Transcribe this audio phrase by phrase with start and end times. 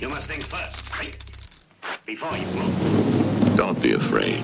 [0.00, 1.16] You must think first, right?
[2.04, 3.56] Before you move.
[3.56, 4.42] Don't be afraid.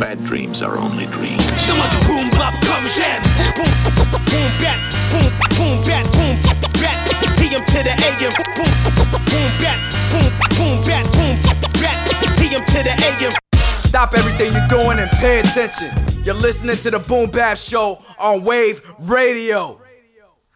[0.00, 1.46] Bad dreams are only dreams.
[2.06, 3.22] boom bap comme j'aime.
[3.54, 4.78] Boom boom bat
[5.12, 6.36] boom boom bat boom
[6.82, 6.98] bat.
[7.38, 8.32] PM to the AM.
[8.56, 9.78] Boom boom bat
[10.10, 11.38] boom boom bat boom
[11.78, 11.96] bat.
[12.38, 13.32] PM to the AM.
[13.86, 15.90] Stop everything you're doing and pay attention.
[16.24, 19.78] You're listening to the Boom Bap Show on Wave Radio.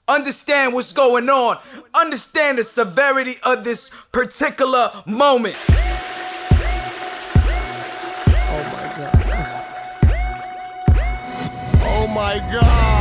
[0.09, 1.59] Understand what's going on.
[1.99, 5.57] Understand the severity of this particular moment.
[8.49, 9.27] Oh my god.
[11.89, 12.96] Oh Microphone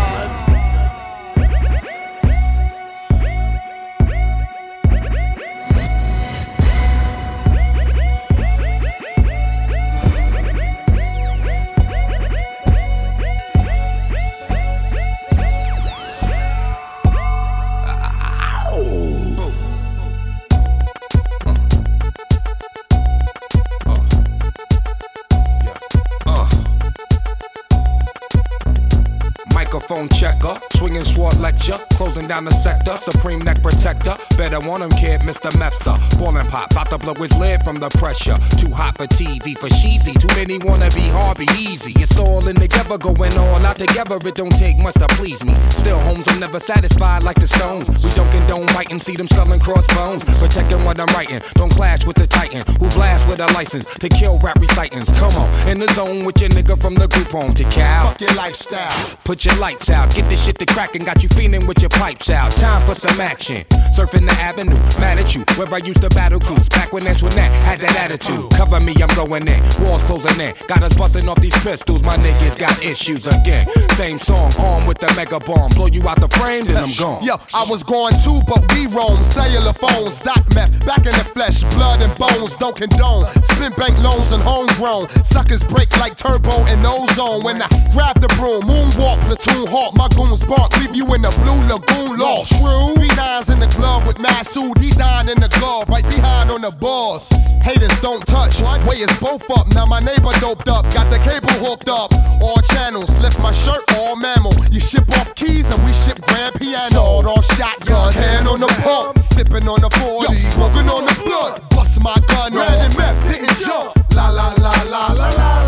[30.73, 34.16] swinging sword lecture, closing down the sector, supreme neck protector.
[34.38, 35.52] Better want him, kid, Mr.
[35.52, 35.95] Mepsa.
[36.19, 38.38] Ballin' pop, about to blow his lid from the pressure.
[38.57, 40.13] Too hot for TV, for cheesy.
[40.13, 41.94] Too many wanna be hard, be easy.
[42.02, 44.17] It's all in together, going all out together.
[44.25, 45.55] It don't take much to please me.
[45.69, 47.88] Still, homes, I'm never satisfied like the stones.
[48.03, 50.23] We don't condone writing, see them selling crossbones.
[50.39, 54.09] Protecting what I'm writing, don't clash with the titan who blast with a license to
[54.09, 55.09] kill rap recitants.
[55.19, 58.07] Come on, in the zone with your nigga from the group home to Cal.
[58.07, 59.17] Fuck your lifestyle.
[59.23, 62.30] Put your lights out, get this shit to crackin', got you feeling with your pipes
[62.30, 62.52] out.
[62.52, 63.64] Time for some action.
[63.95, 65.44] Surfing the avenue, mad at you.
[65.56, 68.52] Where I used to battle cruise, back when Antoinette had that attitude.
[68.52, 69.62] Cover me, I'm going in.
[69.81, 70.53] Walls closing in.
[70.67, 73.67] Got us busting off these pistols, my niggas got issues again.
[73.95, 75.72] Same song, armed with the mega bomb.
[75.72, 77.23] Blow you out the frame, then I'm gone.
[77.23, 79.23] Yo, I was going too, but we roam.
[79.23, 83.28] Cellular phones, dot meth, back in the flesh, blood and bones, don't condone.
[83.44, 85.09] Spin bank loans and homegrown.
[85.23, 87.44] Suckers break like turbo and ozone.
[87.44, 91.31] When I grab the broom, moonwalk, platoon hawk, my goons bark, leave you in the
[91.40, 92.51] blue lagoon lost.
[92.57, 92.96] True.
[93.00, 96.72] B9's in the club with Masood, D down in the glove, right behind on the
[96.72, 97.29] boss.
[97.62, 99.68] Haters don't touch, way is both up.
[99.73, 102.12] Now my neighbor doped up, got the cable hooked up.
[102.41, 104.53] All channels, lift my shirt, all mammal.
[104.72, 106.90] You ship off keys and we ship grand piano.
[106.91, 111.62] Sawed off shotgun, hand on the pump, sipping on the 40, smoking on the blood.
[111.69, 113.94] Bust my gun, ran and meth, didn't jump.
[114.16, 115.65] La la la la la la.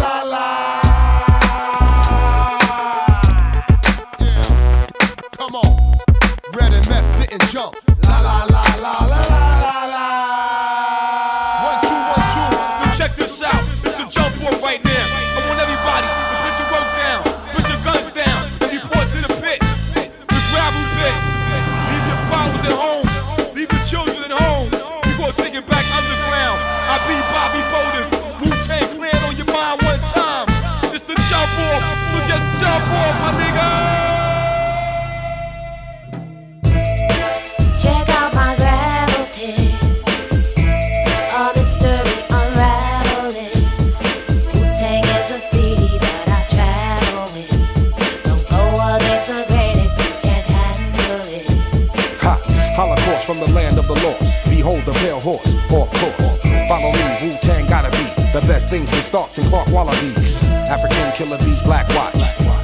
[53.28, 54.50] From the land of the lost.
[54.50, 56.40] Behold the pale horse, off course.
[56.70, 60.42] Follow me, Wu Tang gotta be the best things since Starks and Clark Wallabees.
[60.70, 62.16] African killer bees, black watch.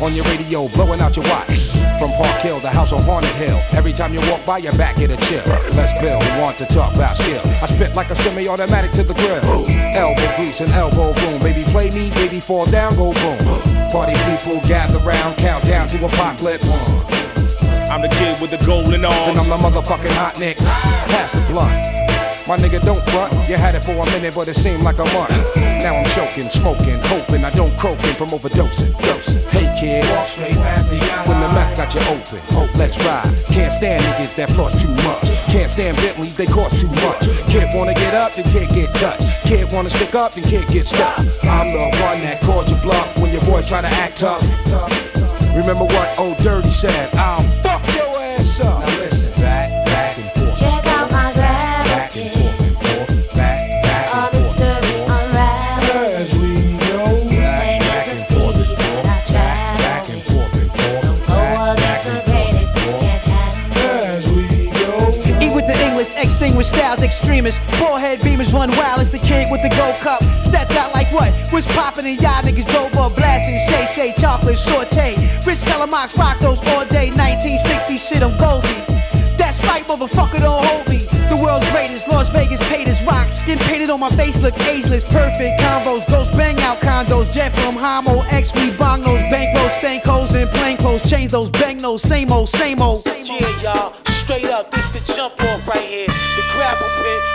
[0.02, 1.68] On your radio, blowing out your watch.
[2.00, 3.62] From Park Hill, the house on Haunted Hill.
[3.74, 5.44] Every time you walk by, your back get a chill.
[5.76, 7.42] Let's build, want to talk about skill.
[7.62, 9.44] I spit like a semi-automatic to the grill.
[9.70, 11.42] Elbow grease and elbow boom.
[11.42, 13.38] Baby, play me, baby, fall down, go boom.
[13.92, 16.88] Party people gather round, countdown to apocalypse.
[17.94, 20.66] I'm the kid with the golden Then I'm the motherfucking hot nicks.
[20.66, 21.70] Pass the blunt.
[22.48, 23.32] My nigga, don't front.
[23.48, 25.30] You had it for a minute, but it seemed like a month.
[25.56, 28.98] Now I'm choking, smoking, hoping I don't croaking from overdosing.
[28.98, 29.44] Dosing.
[29.50, 33.30] Hey kid, walk straight when the meth got you open, let's ride.
[33.54, 35.30] Can't stand niggas that floss too much.
[35.54, 37.22] Can't stand Bentleys, they cost too much.
[37.48, 39.46] Kid wanna get up, then can't get touched.
[39.46, 41.20] Kid wanna stick up, then can't get stuck.
[41.44, 44.42] I'm the one that called you bluff when your boy try to act tough.
[45.56, 47.14] Remember what old Dirty said?
[47.14, 47.83] I'll fuck
[48.58, 48.80] your up.
[48.82, 50.60] Now listen, back, back and forth.
[50.60, 52.32] Check out my gravel pit.
[54.14, 56.14] All this story unraveling.
[56.16, 60.20] As we go, Wu-Tang is a city that I travel
[60.54, 60.72] with.
[61.02, 61.38] Don't go
[61.72, 64.04] against the grain if you can't handle it.
[64.04, 65.44] as we go.
[65.44, 67.60] Eat with the English, extinguish styles, extremists.
[67.80, 70.22] Forehead beamers run wild as the kid with the gold cup.
[70.64, 71.34] Stepped out like what?
[71.52, 73.60] Was popping and y'all niggas drove up blasting.
[73.68, 75.16] Shay Shay chocolate saute.
[75.46, 77.10] Rich Calamox rock those all day.
[77.12, 78.70] 1960 shit, I'm Goldie.
[79.36, 81.00] That's right, motherfucker, don't hold me.
[81.28, 83.30] The world's greatest, Las Vegas paid his rock.
[83.30, 85.04] Skin painted on my face, look ageless.
[85.04, 87.30] Perfect combos, ghost bang out condos.
[87.34, 91.04] Jet from Homo, X, we bong those bankrolls, stank holes, and plain clothes.
[91.10, 93.04] Change those bang those, same old, same old.
[93.06, 96.08] Yeah, y'all, straight up, this the jump off right here.
[96.08, 97.33] The gravel pit,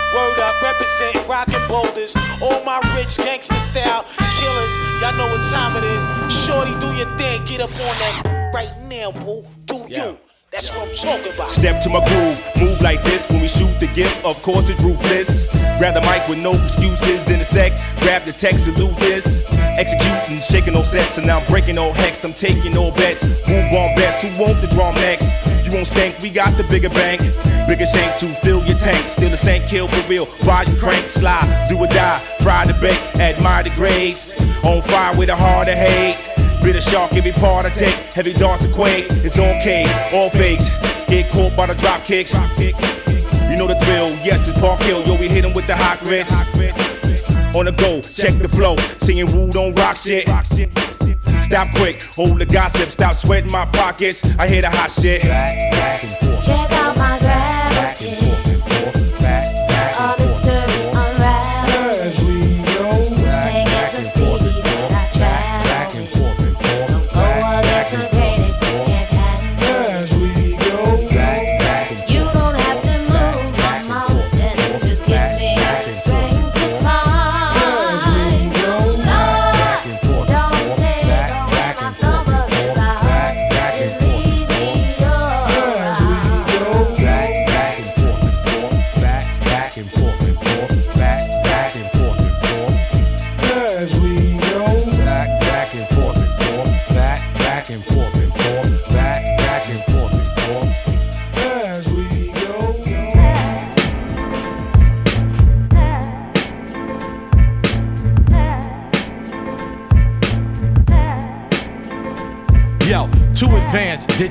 [0.49, 2.15] word up, represent rockin' boulders.
[2.41, 6.03] All my rich gangster style killers, y'all know what time it is.
[6.45, 9.45] Shorty, do your thing, get up on that right now, boo.
[9.65, 10.17] Do you?
[10.51, 11.51] That's what I'm talking about.
[11.51, 14.23] Step to my groove, move like this when we shoot the gift.
[14.25, 15.47] Of course, it's ruthless.
[15.77, 17.71] Grab the mic with no excuses in a sec.
[17.99, 19.41] Grab the text, salute this.
[20.39, 22.23] Executing, shaking no sets, and now I'm breaking no hex.
[22.23, 23.23] I'm taking no bets.
[23.23, 24.21] On bets.
[24.23, 25.33] Who want the draw next?
[25.65, 27.21] You won't stink, we got the bigger bank.
[27.67, 29.07] Bigger shank to fill your tank.
[29.07, 30.25] Still the same kill for real.
[30.43, 32.19] Volume crank, slide, do or die.
[32.41, 34.33] Fry the bait, admire the grades.
[34.63, 36.17] On fire with a heart of hate.
[36.63, 37.95] Bitter shark, every part I take.
[38.13, 39.07] Heavy darts to quake.
[39.23, 39.83] It's K,
[40.13, 40.69] all fakes.
[41.07, 42.33] Get caught by the drop kicks.
[42.33, 44.09] You know the drill.
[44.23, 45.03] Yes, it's Park Hill.
[45.05, 46.31] Yo, we hit 'em with the hot grits.
[47.55, 48.77] On the go, check the flow.
[48.97, 50.27] Singing woo don't rock shit.
[51.43, 52.91] Stop quick, hold the gossip.
[52.91, 54.23] Stop sweating my pockets.
[54.37, 55.23] I hear the hot shit.
[55.23, 57.48] Check out my gravel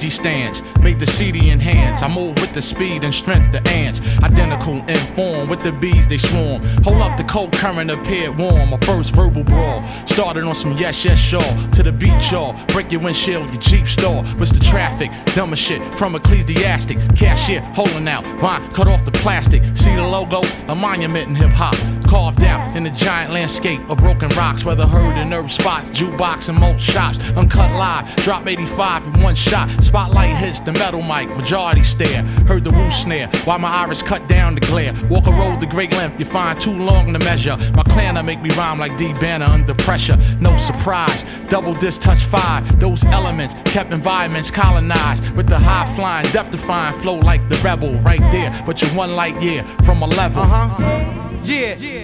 [0.09, 0.63] digi stands.
[0.99, 2.03] The CD enhance.
[2.03, 4.01] I move with the speed and strength the ants.
[4.23, 6.61] Identical in form with the bees they swarm.
[6.83, 8.71] Hold up the cold current appeared warm.
[8.71, 9.81] My first verbal brawl.
[10.07, 11.41] Started on some yes, yes, sure.
[11.75, 12.57] To the beat, y'all.
[12.69, 14.25] Break your windshield, your Jeep stall.
[14.39, 15.11] What's the traffic?
[15.35, 16.99] Dumb as shit from ecclesiastic.
[17.15, 18.25] Cashier holding out.
[18.41, 19.63] Vine cut off the plastic.
[19.77, 20.41] See the logo?
[20.69, 21.98] A monument in hip hop.
[22.09, 24.65] Carved out in a giant landscape of broken rocks.
[24.65, 27.19] Whether heard in nerve spots, jukebox, and most shops.
[27.33, 28.17] Uncut live.
[28.17, 29.69] Drop 85 in one shot.
[29.83, 31.29] Spotlight hits the metal mic.
[31.37, 32.23] Majority stare.
[32.47, 33.29] Heard the woo snare.
[33.45, 34.95] While my iris cut down the glare.
[35.11, 36.19] Walk a road the great length.
[36.19, 37.59] You find too long to measure.
[37.75, 40.17] My clanner make me rhyme like D Banner under pressure.
[40.41, 41.25] No surprise.
[41.49, 42.81] Double disc touch five.
[42.81, 45.37] Those elements kept environments colonized.
[45.37, 48.51] With the high flying, death defying flow like the rebel right there.
[48.65, 50.43] But you're one light year from a level.
[50.43, 51.25] Uh huh.
[51.45, 51.77] Yeah.
[51.77, 51.98] Yeah.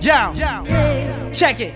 [0.00, 0.32] Yo.
[1.32, 1.74] Check it.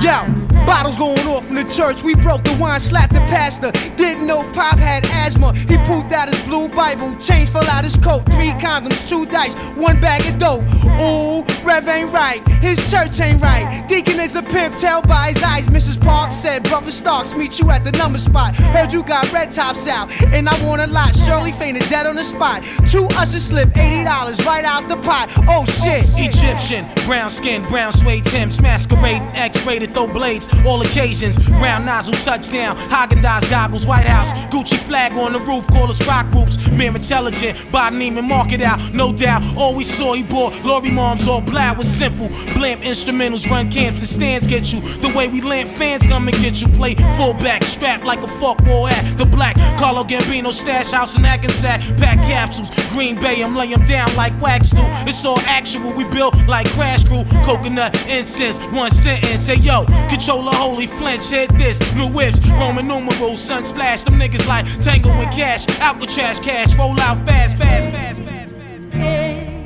[0.00, 2.02] Yo, bottles going off in the church.
[2.02, 3.70] We broke the wine, slapped the pastor.
[3.96, 5.54] Didn't know Pop had asthma.
[5.54, 8.24] He pulled out his blue Bible, change fell out his coat.
[8.32, 10.64] Three condoms, two dice, one bag of dope.
[11.00, 12.46] Ooh, Rev ain't right.
[12.62, 13.86] His church ain't right.
[13.88, 15.66] Deacon is a pimp, tell by his eyes.
[15.68, 16.00] Mrs.
[16.00, 18.56] Parks said, Brother Starks, meet you at the number spot.
[18.56, 21.14] Heard you got red tops out, and I want a lot.
[21.16, 22.64] Shirley fainted dead on the spot.
[22.90, 25.30] Two ushers slipped $80 right out the pot.
[25.48, 26.04] Oh shit.
[26.16, 31.38] Egyptian, brown skin, brown suede Timbs, masquerading, X-rated, throw blades, all occasions.
[31.48, 36.06] Round nozzle, touchdown, Haagen Dazs goggles, White House, Gucci flag on the roof, call us
[36.06, 36.70] rock groups.
[36.70, 39.42] Mere intelligent, Neiman, mark it out, no doubt.
[39.56, 42.28] All we saw, he bought Lori moms, all black was simple.
[42.54, 44.80] Blimp instrumentals, run camps, the stands get you.
[44.80, 46.68] The way we lamp fans come and get you.
[46.68, 49.56] Play fullback, strapped like a fuck war at the black.
[49.78, 52.70] Carlo Gambino stash house in Hackensack, pack capsules.
[52.90, 54.82] Green Bay, I'm laying down like wax do.
[55.06, 57.24] It's all actual, we built like Crash Crew.
[57.44, 59.46] Coconut incense, one sentence.
[59.46, 61.80] Say yo, control Lola Holy Flinch, hit this.
[61.96, 64.04] New whips, Roman numerals, sun splash.
[64.04, 68.88] Them niggas like Tango with Cash, Alcatraz cash, roll out fast, fast, fast, fast, fast.
[68.92, 69.57] fast.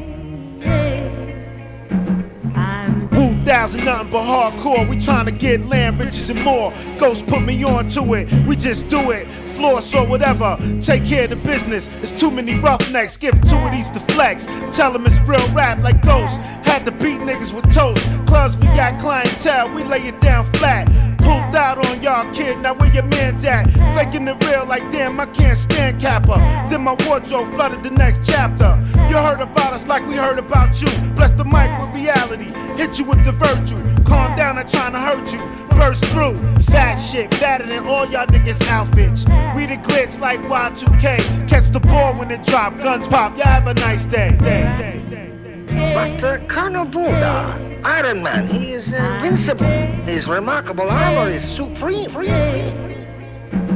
[3.45, 4.89] 2000 nothing but hardcore.
[4.89, 6.73] We trying to get land, riches, and more.
[6.99, 9.27] Ghost put me on to it, we just do it.
[9.57, 11.91] Floors or whatever, take care of the business.
[12.03, 14.47] It's too many roughnecks, give two of these to flex.
[14.71, 16.39] Tell them it's real rap like ghosts.
[16.65, 18.07] Had to beat niggas with toast.
[18.27, 21.12] Clubs, we got clientele, we lay it down flat.
[21.55, 22.61] Out on y'all, kid.
[22.61, 23.71] Now where your man's at?
[23.95, 26.35] Faking it real like damn, I can't stand Kappa.
[26.69, 28.81] Then my wardrobe flooded the next chapter.
[29.09, 30.89] You heard about us like we heard about you.
[31.13, 32.51] Bless the mic with reality.
[32.81, 33.77] Hit you with the virtue.
[34.05, 35.41] Calm down, I'm trying to hurt you.
[35.77, 36.35] Burst through.
[36.73, 39.25] Fat shit, fatter than all y'all niggas' outfits.
[39.55, 41.49] We the glitz like Y2K.
[41.49, 42.79] Catch the ball when it drop.
[42.79, 43.37] Guns pop.
[43.37, 44.37] Y'all have a nice day.
[44.41, 45.32] day, day, day.
[45.73, 49.67] But uh, Colonel Buddha, Iron Man, he is invincible.
[50.05, 52.11] His remarkable armor is supreme.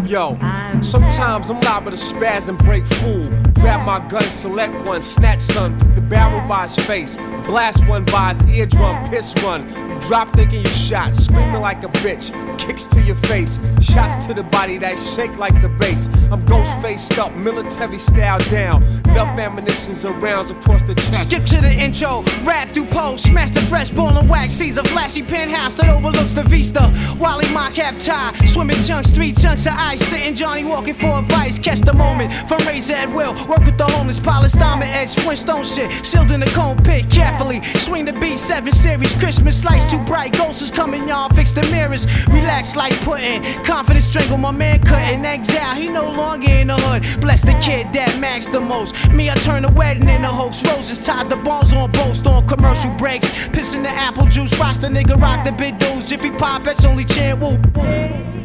[0.06, 0.38] Yo,
[0.82, 3.28] sometimes I'm liable to spaz and break fool.
[3.54, 8.32] Grab my gun, select one, snatch some, the barrel by his face, blast one by
[8.32, 9.68] his eardrum, piss run.
[9.88, 14.34] You drop thinking you shot, screaming like a bitch, kicks to your face, shots to
[14.34, 16.08] the body that shake like the bass.
[16.30, 21.30] I'm ghost faced up, military style down, enough ammunitions and rounds across the chest.
[21.30, 24.54] Skip to the intro, rap through pose, smash the fresh ball and wax.
[24.54, 26.92] Sees a flashy penthouse that overlooks the vista.
[27.18, 29.95] Wally my cap tie, swimming chunks, three chunks of ice.
[29.98, 31.58] Sitting Johnny walking for advice.
[31.58, 32.30] Catch the moment
[32.66, 33.32] razor at will.
[33.46, 35.90] Work with the homeless, polish diamond edge, Flintstone shit.
[36.04, 37.62] Sealed in the cone pit carefully.
[37.74, 40.36] Swing the B7 series, Christmas lights too bright.
[40.36, 41.28] Ghosts is coming, y'all.
[41.30, 42.06] Fix the mirrors.
[42.28, 43.42] Relax like pudding.
[43.64, 45.74] Confident strangle my man cutting exile.
[45.74, 47.20] He no longer in the hood.
[47.20, 48.94] Bless the kid that max the most.
[49.12, 50.62] Me, I turn the wedding into hoax.
[50.70, 53.30] Roses tied the balls on boast on commercial breaks.
[53.48, 54.58] Pissing the apple juice.
[54.58, 56.04] Watch the nigga rock the big dudes.
[56.04, 57.40] Jiffy pop, that's only chant.
[57.40, 58.35] Woo, woo.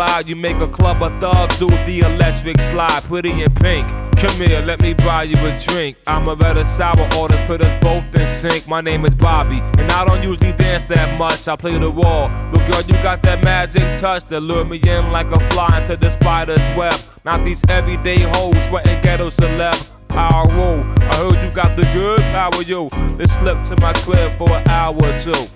[0.00, 3.86] Way you make a club of thugs do the electric slide, pretty in pink.
[4.16, 5.96] Come here, let me buy you a drink.
[6.06, 8.66] I'm a better sour orders, put us both in sync.
[8.68, 11.48] My name is Bobby, and I don't usually dance that much.
[11.48, 15.12] I play the wall, but girl, you got that magic touch that lure me in
[15.12, 16.98] like a fly into the spider's web.
[17.24, 19.88] Not these everyday hoes sweating ghetto celeb.
[20.08, 20.80] Power roll.
[20.80, 22.88] I heard you got the good power, yo.
[23.16, 25.46] Let's slip to my crib for an hour or two.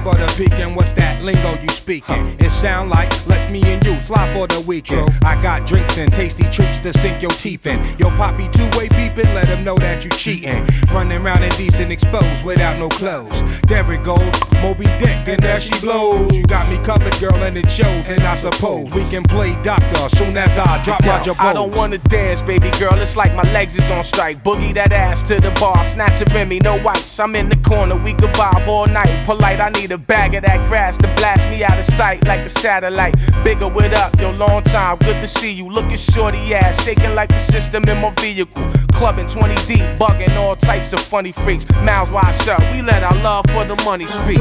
[0.00, 2.26] Hey, hey, butter pecan, what's that lingo you speaking?
[2.38, 5.10] It sound like let's me and you slop for the weekend.
[5.24, 7.78] I got drinks and tasty treats to sink your teeth in.
[7.98, 10.66] Yo, poppy two-way beeping, let them know that you cheating.
[10.92, 13.30] Running around indecent exposed without no clothes.
[13.62, 16.32] There it goes, Moby Dick, and there she blows.
[16.32, 17.86] You got me covered, girl, and it shows.
[18.06, 21.98] And I suppose we can play doctor soon as I drop Roger I don't wanna
[21.98, 22.94] dance, baby girl.
[22.94, 24.36] It's like my legs is on strike.
[24.38, 27.18] Boogie that ass to the bar, snatch a Remy, no whites.
[27.18, 29.24] I'm in the corner, we can vibe all night.
[29.26, 32.40] Polite, I need a bag of that grass to blast me out of sight like
[32.40, 33.14] a satellite.
[33.42, 35.68] Bigger with up, yo, long time, good to see you.
[35.68, 38.62] Looking shorty ass, shaking like the system in my vehicle.
[38.92, 41.66] Clubbing 20 deep, bugging all types of funny freaks.
[41.82, 44.40] Mouths wide shut, we let our love for the money speak.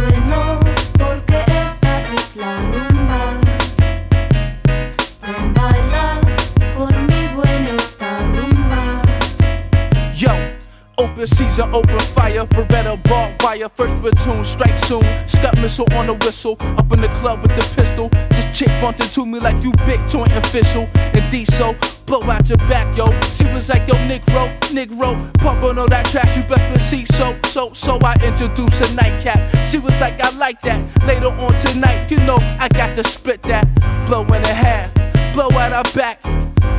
[11.00, 15.04] Open season, open fire, Beretta barbed wire, first platoon, strike soon.
[15.28, 18.10] Scott missile on the whistle, up in the club with the pistol.
[18.30, 20.86] This chick bumped into me like you big joint official.
[20.94, 21.76] And diesel,
[22.06, 23.08] blow out your back, yo.
[23.32, 27.38] She was like, yo, Negro, Negro, pump on all that trash, you best believe so,
[27.46, 29.40] so, so I introduced a nightcap.
[29.66, 30.84] She was like, I like that.
[31.08, 33.66] Later on tonight, you know, I got to spit that.
[34.08, 34.94] Blow in a half,
[35.34, 36.22] blow at her back.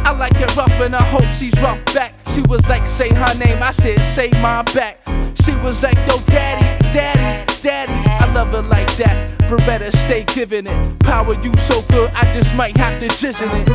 [0.06, 2.12] I like it rough and I hope she's rough back.
[2.32, 5.00] She was like, say her name, I said, say my back.
[5.42, 8.10] She was like, yo, daddy, daddy, daddy.
[8.10, 9.30] I love it like that.
[9.48, 10.98] Beretta, stay giving it.
[11.00, 13.68] Power you so good, I just might have to jizz in it.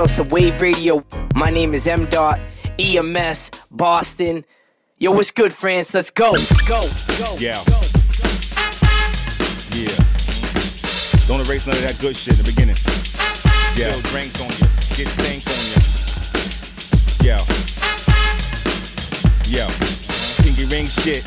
[0.00, 0.08] Going on?
[0.08, 1.02] Shout out to Wave Radio.
[1.34, 2.06] My name is M.
[2.06, 2.40] Dot
[2.78, 4.44] EMS Boston.
[4.98, 5.94] Yo, what's good, France?
[5.94, 6.32] Let's go.
[6.68, 6.88] Go.
[7.18, 7.36] Go.
[7.38, 7.64] Yeah.
[7.64, 7.80] go
[9.72, 9.96] Yeah.
[11.26, 12.76] Don't erase none of that good shit in the beginning.
[13.76, 13.92] Yeah.
[13.92, 14.66] Spill drinks on you.
[14.96, 15.78] Get stank on you.
[17.24, 17.44] Yeah.
[19.46, 19.70] Yeah.
[20.42, 21.24] Pinky ring shit.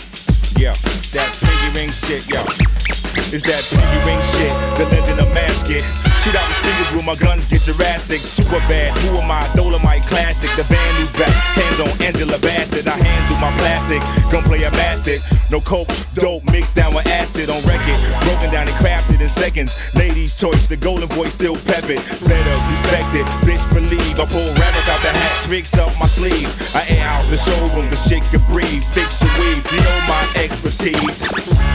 [0.58, 0.76] Yeah.
[1.14, 2.30] That pinky ring shit.
[2.30, 2.83] Yeah.
[3.18, 4.54] It's that pinky ring shit.
[4.78, 5.84] The legend of Masket.
[6.24, 8.24] Shoot out the speakers with my guns, get Jurassic.
[8.24, 8.96] Super bad.
[9.04, 9.52] Who am I?
[9.56, 10.50] Dolomite classic.
[10.56, 11.34] The band who's back.
[11.54, 12.88] Hands on Angela Bassett.
[12.88, 14.02] I handle my plastic.
[14.32, 15.20] Gunplay a bastard.
[15.52, 18.00] No coke, dope mixed down with acid on record.
[18.24, 19.76] Broken down and crafted in seconds.
[19.94, 20.66] Ladies' choice.
[20.66, 22.00] The golden boy still pep it.
[22.24, 23.28] Better respect it.
[23.44, 24.16] Bitch believe.
[24.18, 25.42] I pull rabbits out the hat.
[25.44, 26.48] Tricks up my sleeve.
[26.74, 27.90] I air out the showroom.
[27.90, 28.84] Cause shit can breathe.
[28.96, 29.60] Fix your weave.
[29.72, 31.22] You know my expertise.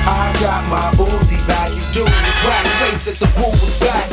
[0.08, 0.88] I got my
[1.28, 4.08] boozy back, you dudes is whack face at the woo was back.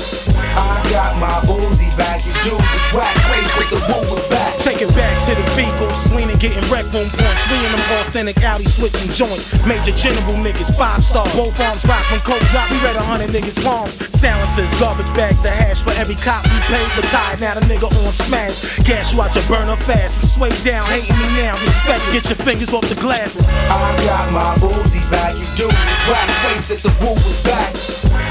[0.58, 4.58] I got my boozy back, you dudes is whack face at the woo was back.
[4.58, 7.48] Take it back to the vehicles, leaning, getting wreck room points.
[7.48, 9.46] We in them authentic alley switching joints.
[9.68, 11.34] Major general niggas, five stars.
[11.36, 12.70] Both arms rock when coke drop.
[12.72, 13.94] We read a hundred niggas' palms.
[14.10, 16.90] Silencers, garbage bags of hash for every cop we paid.
[16.98, 18.58] Retired now, the nigga on smash.
[18.84, 20.36] Gas you out your burner fast.
[20.36, 21.60] Sway down, hating me now.
[21.62, 23.38] Respect, get your fingers off the glass.
[23.70, 27.76] I got my boozy back, you dudes is whack face at the woo was back.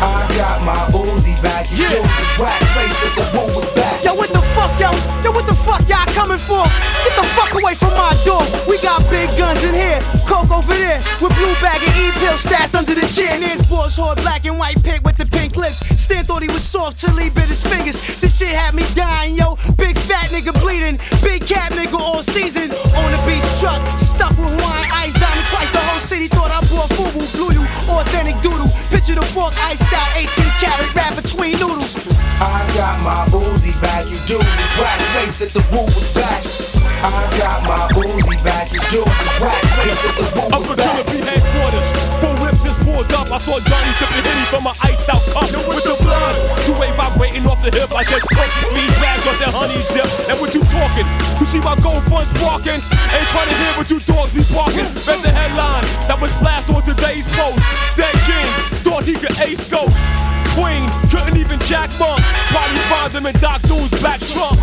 [0.03, 4.03] I got my boozy back, you is whack face at the woo was back.
[4.03, 4.91] Yo, what the fuck, yo?
[5.23, 6.67] Yo, what the fuck y'all coming for?
[7.07, 8.43] Get the fuck away from my door.
[8.67, 12.75] We got big guns in here, coke over there, with blue bag and E-pill stashed
[12.75, 13.39] under the chair.
[13.39, 15.79] And there's boys hard black and white pig with the pink lips.
[16.03, 17.97] Stan thought he was soft till he bit his fingers.
[18.21, 19.57] This shit had me dying, yo.
[19.79, 22.73] Big fat nigga bleeding, big cat nigga all season.
[22.73, 25.71] On the beach truck, stuck with wine, ice diamond twice.
[25.71, 28.54] The whole city thought I brought FUBU, blew you, authentic doodle.
[29.05, 31.95] Picture the fork, iced out, 18 carat wrap between noodles.
[32.41, 36.43] I got my boozy back, you dudes is whack face at the woo was back.
[37.05, 40.71] I got my boozy back, you dudes is whack face at the woo Up was
[40.71, 41.13] for Killer back.
[41.13, 42.34] B headquarters.
[42.65, 43.31] Four whips just pulled up.
[43.31, 46.35] I saw Johnny sipping Henny from an iced out cup with the blood.
[46.65, 47.93] Two way vibrating off the hip.
[47.93, 50.09] I said, "Fuck you, three drags off that honey dip.
[50.31, 51.07] And what you talking?
[51.41, 52.81] You see my gold fun sparking?
[53.13, 54.89] Ain't trying to hear what you dogs be barking.
[55.05, 57.61] Read the headline that was blast on today's post.
[57.97, 58.49] Dead King
[58.85, 60.01] thought he could ace ghosts.
[60.55, 62.23] Queen couldn't even jack monk.
[62.55, 64.55] Body find them in Doc Dool's back trunk.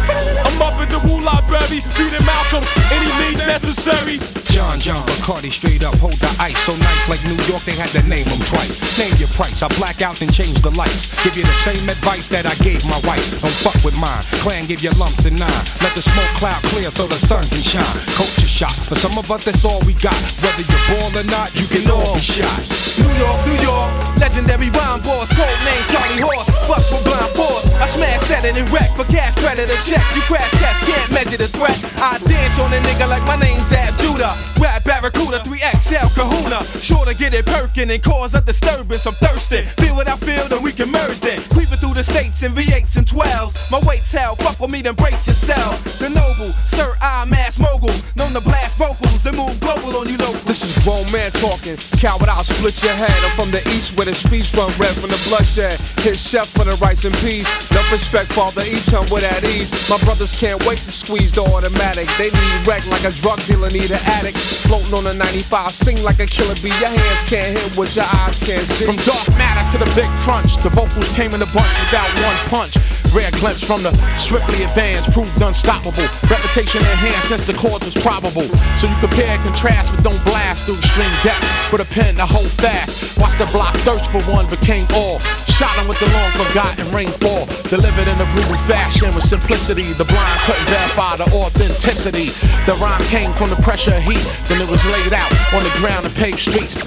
[0.48, 2.70] I'm up in the Wu Library, reading Malcolm's.
[2.96, 4.18] Any means necessary.
[4.56, 7.91] John John Bacardi straight up hold the ice so nice like New York they had
[7.92, 8.80] to name them twice.
[8.98, 11.12] Name your price, I black out and change the lights.
[11.24, 13.24] Give you the same advice that I gave my wife.
[13.42, 14.24] Don't fuck with mine.
[14.40, 15.64] Clan give you lumps and nine.
[15.84, 17.86] Let the smoke cloud clear so the sun can shine.
[18.16, 18.72] Culture shot.
[18.72, 20.16] For some of us that's all we got.
[20.40, 22.60] Whether you ball or not, you can all be shot.
[22.98, 27.68] New York, New York, legendary rhyme boss, code name Charlie Horse, bust with blind force.
[27.82, 30.04] I smash, set it and wreck, for cash credit a check.
[30.16, 31.78] You crash test, can't measure the threat.
[31.98, 34.32] I dance on a nigga like my name's Zab Judah.
[34.60, 36.64] Rap Barracuda, 3XL Kahuna.
[36.80, 37.46] Sure to get it
[37.82, 39.06] perking and cause a disturbance.
[39.06, 39.64] I'm thirsty.
[39.82, 41.42] Feel what I feel, then we can merge then.
[41.50, 43.72] Creeping through the states in V8s and 12s.
[43.72, 45.84] My weight's hell, fuck with me, then brace yourself.
[46.00, 50.18] The noble, Sir I'm Mass Mogul, known to blast vocals and move global on you
[50.18, 50.40] local.
[50.46, 51.78] This is grown man talking.
[52.00, 53.18] Coward, I'll split your head.
[53.24, 55.80] I'm from the east where the streets run red from the bloodshed.
[56.04, 57.48] Hit chef for the rice and peas.
[57.72, 59.72] No respect, father, him with at ease.
[59.90, 62.08] My brothers can't wait to squeeze the automatic.
[62.18, 64.38] They need wreck like a drug dealer need an addict.
[64.38, 66.74] Floating on a 95, sting like a killer bee.
[66.82, 68.86] Your hands can't hit what your eyes can't see.
[68.86, 72.38] From dark matter to the big crunch, the vocals came in a bunch without one
[72.48, 72.78] punch.
[73.14, 76.08] Rare glimpse from the swiftly advanced, proved unstoppable.
[76.30, 78.48] Reputation enhanced since the cause was probable.
[78.80, 81.44] So you compare and contrast, but don't blast through extreme depth.
[81.72, 83.20] With a pen to hold fast.
[83.20, 85.20] Watch the block thirst for one, became all.
[85.52, 87.46] Shot him with the long forgotten rainfall.
[87.68, 89.92] Delivered in a brutal fashion with simplicity.
[90.00, 92.32] The blind couldn't verify the authenticity.
[92.64, 94.24] The rhyme came from the pressure of heat.
[94.48, 96.78] Then it was laid out on the ground and paved streets.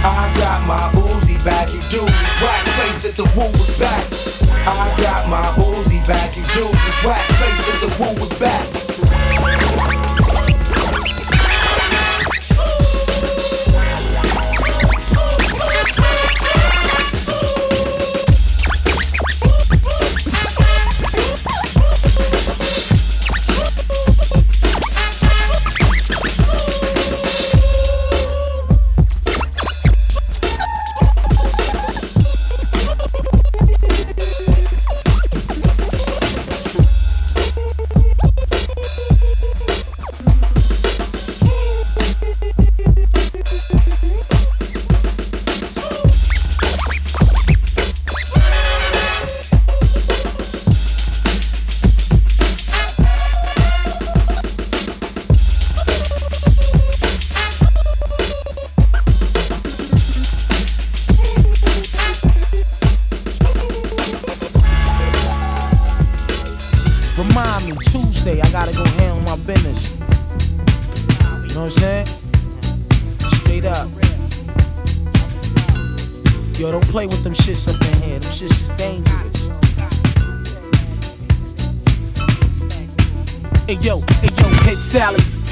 [0.00, 4.04] I got my boozy back, you dudes is face at the woo was back.
[4.66, 5.73] I got my boozy
[6.06, 8.93] back, you dudes is whack face at the woo was back.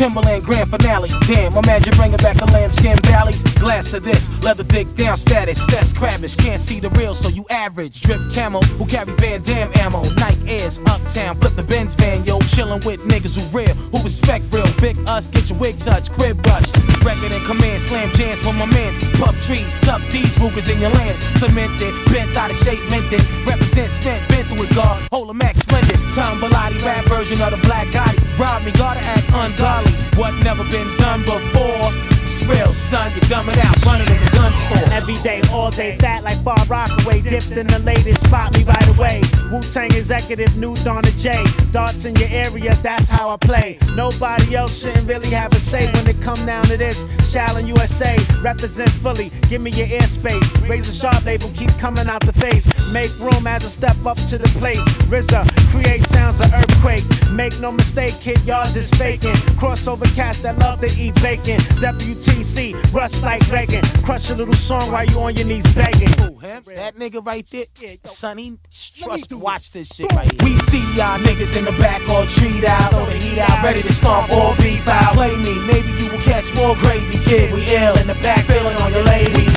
[0.03, 1.11] Timberland grand finale.
[1.29, 3.45] Damn, imagine bringing back the lambskin valleys.
[3.61, 5.65] Glass of this, leather dick down status.
[5.67, 8.01] That's crabbish, can't see the real, so you average.
[8.01, 10.03] Drip camo, who carry Van Damme ammo.
[10.15, 12.41] Nike airs, uptown, flip the Benz van, yo.
[12.41, 14.67] Chillin' with niggas who real, who respect real.
[14.81, 16.92] Big us, get your wig touch, crib rush.
[17.05, 18.99] Record in command, slam jams for my mans.
[19.19, 21.21] Puff trees, tuck these Rugers in your lands.
[21.39, 23.23] Cemented, bent out of shape, minted.
[23.47, 25.03] Represent spent, been through it, God.
[25.13, 25.99] Hold a max, splendid.
[26.15, 28.19] Tom Bilotti, rap version of the Black Gotti.
[28.39, 29.93] Rob me, gotta act ungodly.
[30.19, 31.91] What never been done before.
[32.47, 34.93] Real, son, you dumb it out, running in the gun store.
[34.93, 37.21] Every day, all day, fat like Far Rockaway.
[37.23, 39.21] Dipped in the latest, spot me right away.
[39.51, 41.45] Wu Tang executive, new Donna J.
[41.73, 43.79] Darts in your area, that's how I play.
[43.95, 47.03] Nobody else shouldn't really have a say when it come down to this.
[47.33, 50.69] Shaolin USA, represent fully, give me your airspace.
[50.69, 52.67] Raise a sharp label, keep coming out the face.
[52.93, 54.79] Make room as I step up to the plate.
[55.09, 57.05] RZA, create sounds of earthquake.
[57.31, 59.35] Make no mistake, kid, y'all just faking.
[59.61, 61.59] Crossover cats that love to eat bacon.
[62.15, 63.83] WTC, rush like Reagan.
[64.05, 66.09] Crush a little song while you on your knees begging.
[66.19, 66.63] Who, him?
[66.75, 67.65] That nigga right there?
[68.05, 68.59] Sonny,
[68.97, 70.51] trust watch this shit right here.
[70.51, 72.91] We see y'all niggas in the back all treat out.
[72.91, 75.15] Throw the heat out, ready to stomp all beef out.
[75.15, 77.53] Play me, maybe you will catch more gravy, kid.
[77.53, 79.12] We ill in the back, feeling on your lady.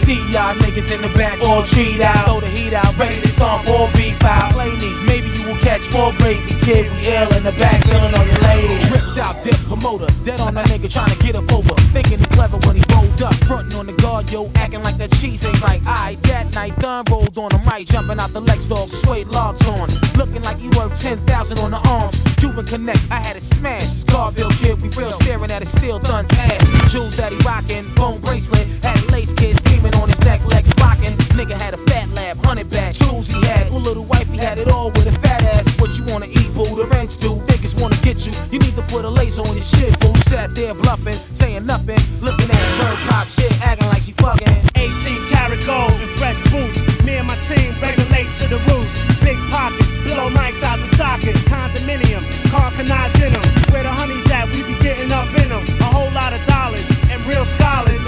[0.05, 2.25] See y'all niggas in the back all treat out.
[2.27, 4.53] Throw the heat out, ready to stomp all beef out.
[4.53, 6.91] Play me, maybe you will catch more gravy, kid.
[6.93, 8.77] We ill in the back, feeling on your lady.
[8.85, 11.73] Dripped out, dip promoter, dead on that nigga trying to get up over.
[11.89, 15.11] Thinking he clever when he rolled up, frontin' on the guard, yo, acting like that
[15.13, 16.19] cheese ain't like I.
[16.29, 19.89] That night, done rolled on him right, jumping out the Lex dog, suede logs on,
[20.17, 22.21] looking like he worth ten thousand on the arms.
[22.37, 24.05] Cuban Connect, I had it smashed.
[24.05, 26.61] Scarville kid, we real staring at his steel thun's ass.
[26.93, 31.13] Jewels that he rockin', bone bracelet, had lace kid screaming on his neck, legs locking.
[31.37, 32.93] Nigga had a fat lab, hundred back.
[32.93, 35.67] Tools he had, ooh little he had it all with a fat ass.
[35.79, 36.65] What you wanna eat, boo?
[36.75, 37.35] The rents do.
[37.47, 40.13] Niggas wanna get you, you need to put a lace on your shit, boo.
[40.27, 44.47] Sat there bluffing, saying nothing, looking at bird pop shit, acting like she fucking.
[44.75, 46.79] 18 karat gold and fresh boots.
[47.05, 48.93] Me and my team regulate to the roots.
[49.23, 51.41] Big pockets, blow mics out the sockets.
[51.43, 53.43] Condominium, car canal denim.
[53.71, 55.63] Where the honey's at, we be getting up in them.
[55.79, 58.04] A whole lot of dollars and real scholars.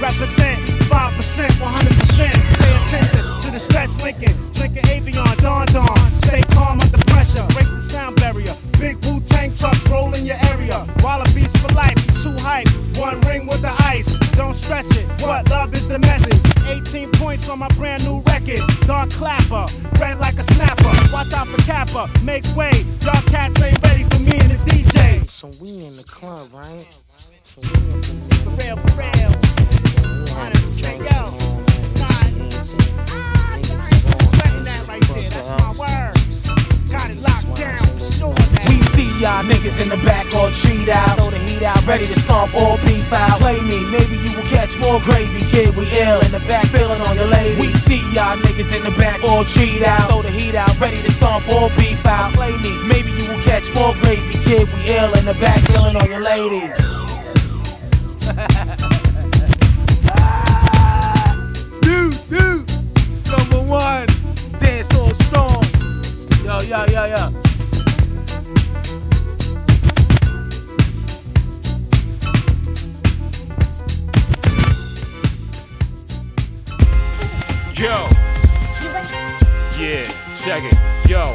[0.00, 2.30] Represent 5%, 100%.
[2.58, 4.32] Pay attention to the stretch Lincoln.
[4.54, 6.12] Lincoln Avion, Don Don.
[6.22, 7.44] Stay calm under pressure.
[7.48, 8.54] Break the sound barrier.
[8.78, 10.86] Big Wu Tang trucks roll in your area.
[10.98, 12.68] Wallabees for life, too hype.
[12.96, 14.06] One ring with the ice.
[14.36, 15.04] Don't stress it.
[15.20, 16.38] What love is the message?
[16.68, 18.62] 18 points on my brand new record.
[18.86, 19.66] Dark clapper,
[19.98, 20.94] red like a snapper.
[21.12, 22.08] Watch out for Kappa.
[22.22, 22.86] Make way.
[23.02, 25.26] Y'all cats ain't ready for me and the DJ.
[25.26, 26.86] So we in the club, right?
[27.44, 29.47] So For real, for real.
[39.20, 41.16] Y'all niggas in the back all treat out.
[41.16, 43.38] Throw the heat out, ready to stomp all beef out.
[43.38, 45.76] Play me, maybe you will catch more gravy, kid.
[45.76, 47.60] We ill in the back, feeling on your lady.
[47.60, 50.08] We see y'all niggas in the back all treat out.
[50.08, 52.32] Throw the heat out, ready to stomp all beef out.
[52.34, 54.68] Play me, maybe you will catch more gravy, kid.
[54.72, 56.72] We ill in the back, feeling on your lady.
[61.80, 62.66] Dude, dude,
[63.30, 64.06] number one,
[64.58, 65.64] dance all strong.
[66.44, 67.32] Yo, yo, yo, yo.
[77.74, 78.08] Yo.
[79.78, 80.74] Yeah, check it.
[81.08, 81.34] Yo.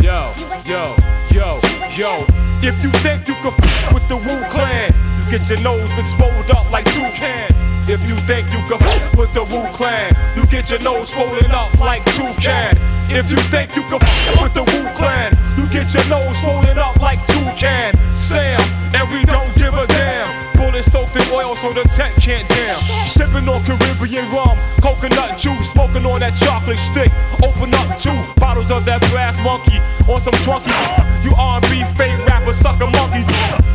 [0.00, 0.32] Yo,
[0.66, 0.96] yo,
[1.30, 1.60] yo,
[1.96, 2.51] yo.
[2.64, 6.48] If you think you can f with the Wu Clan, you get your nose swelled
[6.52, 7.50] up like toucan.
[7.90, 11.50] If you think you can f with the Wu Clan, you get your nose swollen
[11.50, 12.78] up like toucan.
[13.10, 16.78] If you think you can f with the Wu Clan, you get your nose swollen
[16.78, 17.96] up like toucan.
[18.14, 18.60] Sam,
[18.94, 20.41] and we don't give a damn.
[20.72, 22.76] Bullet soaked in oil so the tent can't jam.
[23.06, 27.12] Sipping on Caribbean rum, coconut juice, smoking on that chocolate stick.
[27.44, 29.76] Open up two bottles of that brass monkey
[30.08, 30.72] on some trunky.
[31.22, 33.28] You R&B fake rapper sucker monkeys.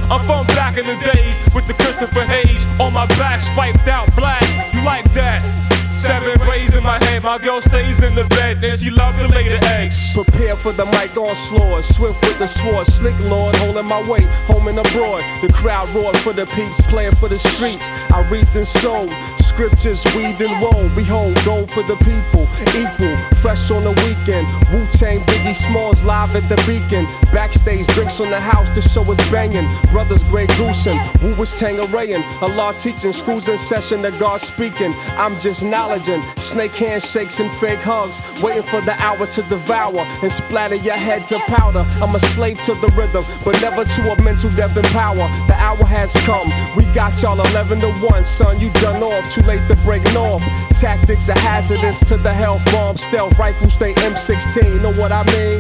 [0.10, 4.10] I'm from back in the days with the Christopher Hayes on my back, striped out
[4.16, 4.42] black.
[4.74, 5.67] You like that?
[5.98, 9.28] Seven rays in my head, my girl stays in the bed, and she love to
[9.28, 10.14] lay the eggs.
[10.14, 14.68] Prepare for the mic onslaught, swift with the sword, slick lord, holding my weight, home
[14.68, 15.22] and abroad.
[15.42, 17.90] The crowd roared for the peeps, playing for the streets.
[18.14, 19.10] I reaped and sowed,
[19.58, 20.88] scriptures weaved in woe.
[20.96, 24.46] Behold, gold for the people, equal, fresh on the weekend.
[24.72, 27.08] Wu Tang, Biggie Smalls live at the beacon.
[27.34, 29.68] Backstage drinks on the house, the show is banging.
[29.92, 32.22] Brothers Grey Goose and Wu was Tangarayan.
[32.40, 34.94] Allah teaching, schools in session, the God speaking.
[35.18, 38.22] I'm just knowledging, snake handshakes and fake hugs.
[38.44, 41.84] Waiting for the hour to devour and splatter your head to powder.
[42.00, 45.26] I'm a slave to the rhythm, but never to a mental death and power.
[45.48, 46.48] The hour has come.
[46.76, 48.60] We got y'all 11 to 1, son.
[48.60, 50.44] You done off, too late to break north.
[50.80, 52.98] Tactics are hazardous to the health bomb.
[52.98, 54.82] Stealth rifle stay M16.
[54.82, 55.60] Know what I mean?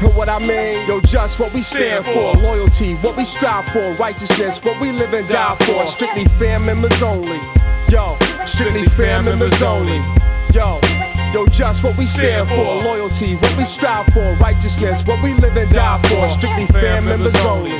[0.00, 0.88] Know what I mean?
[0.88, 2.32] Yo, just what we stand for.
[2.40, 3.92] Loyalty, what we strive for.
[3.94, 5.86] Righteousness, what we live and die for.
[5.86, 7.38] Strictly fam members only.
[7.90, 9.98] Yo, strictly fam members only.
[10.54, 10.80] Yo,
[11.34, 12.76] yo, just what we stand for.
[12.82, 14.32] Loyalty, what we strive for.
[14.40, 16.30] Righteousness, what we live and die for.
[16.30, 17.78] Strictly fam members only.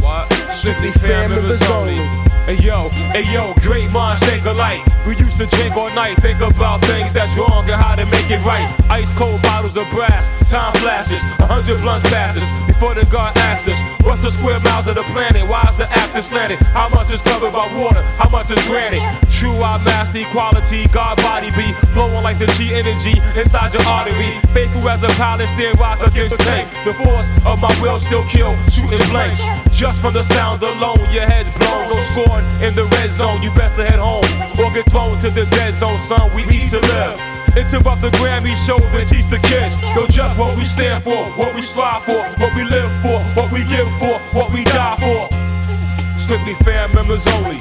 [0.00, 0.32] What?
[0.52, 2.23] Strictly fam members only.
[2.44, 4.82] Hey yo, hey yo, great minds think alike.
[5.06, 8.30] We used to drink all night, think about things that's wrong and how to make
[8.30, 8.68] it right.
[8.90, 13.80] Ice cold bottles of brass, time flashes, a hundred blunts passes before the asks us,
[14.04, 15.48] What's the square miles of the planet?
[15.48, 16.58] Why is the after slanted?
[16.76, 18.02] How much is covered by water?
[18.20, 19.00] How much is granted?
[19.30, 24.36] True, I master equality, God body be flowing like the G energy inside your artery.
[24.52, 26.68] Faithful as a pilot, stand rock against the tank.
[26.84, 29.40] The force of my will still kill, shooting blanks.
[29.72, 31.88] Just from the sound alone, your head's blown.
[31.88, 34.28] No scoring in the red zone, you best to head home
[34.60, 36.34] or get thrown to the dead zone, son.
[36.34, 37.33] We need to live.
[37.56, 39.80] Interrupt the Grammy show and teach the kids.
[39.94, 43.52] Yo, just what we stand for, what we strive for, what we live for, what
[43.52, 45.30] we give for, what we die for.
[46.18, 47.58] Strictly fair members only.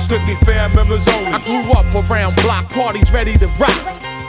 [0.00, 1.30] Strictly fair members only.
[1.30, 3.78] I grew up around block parties ready to rock.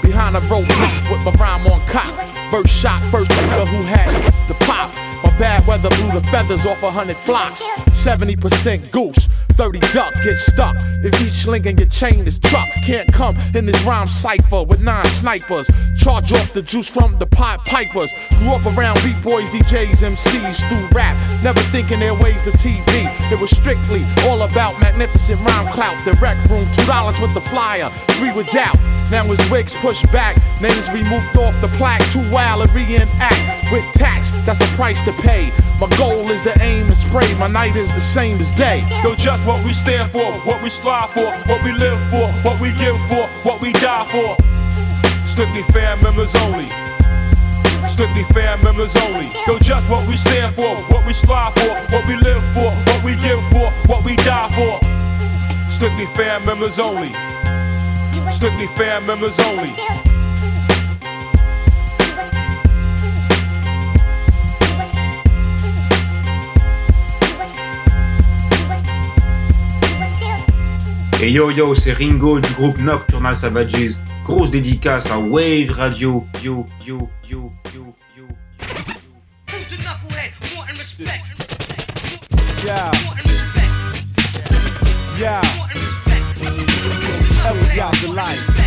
[0.04, 2.06] Behind a roadblock with my rhyme on cop.
[2.52, 4.14] First shot, first nigga who had
[4.48, 4.92] the pop.
[5.26, 7.64] My bad weather blew the feathers off a hundred flocks.
[7.90, 9.28] 70% goose.
[9.56, 10.76] 30 duck, get stuck.
[11.02, 14.84] If each link in your chain is truck, can't come in this rhyme cipher with
[14.84, 15.70] nine snipers.
[15.98, 18.12] Charge off the juice from the pot pipers.
[18.40, 23.08] Grew up around beat boys, DJs, MCs through rap, never thinking their ways to TV.
[23.32, 25.96] It was strictly all about magnificent rhyme clout.
[26.04, 28.78] The rec room, two dollars with the flyer, three with doubt.
[29.10, 32.04] Now his wigs pushed back, names removed off the plaque.
[32.12, 34.32] Too wild to reenact with tax.
[34.46, 35.52] That's the price to pay.
[35.80, 37.34] My goal is to aim and spray.
[37.36, 38.84] My night is the same as day.
[39.04, 42.60] Yo, just what we stand for, what we strive for, what we live for, what
[42.62, 44.36] we give for, what we die for.
[45.28, 46.68] Strictly fair members only.
[47.88, 49.28] Strictly fair members only.
[49.48, 53.04] Yo, just what we stand for, what we strive for, what we live for, what
[53.04, 54.80] we give for, what we die for.
[55.70, 57.12] Strictly fair members only.
[58.32, 60.05] Strictly fair members only.
[71.22, 74.00] Et yo yo, c'est Ringo du groupe Nocturnal Savages.
[74.26, 76.26] Grosse dédicace à Wave Radio.
[76.44, 78.28] Yo yo yo yo yo.
[82.66, 82.92] Yeah.
[85.18, 85.42] Yeah.
[88.14, 88.56] Life.
[88.58, 88.65] Yeah.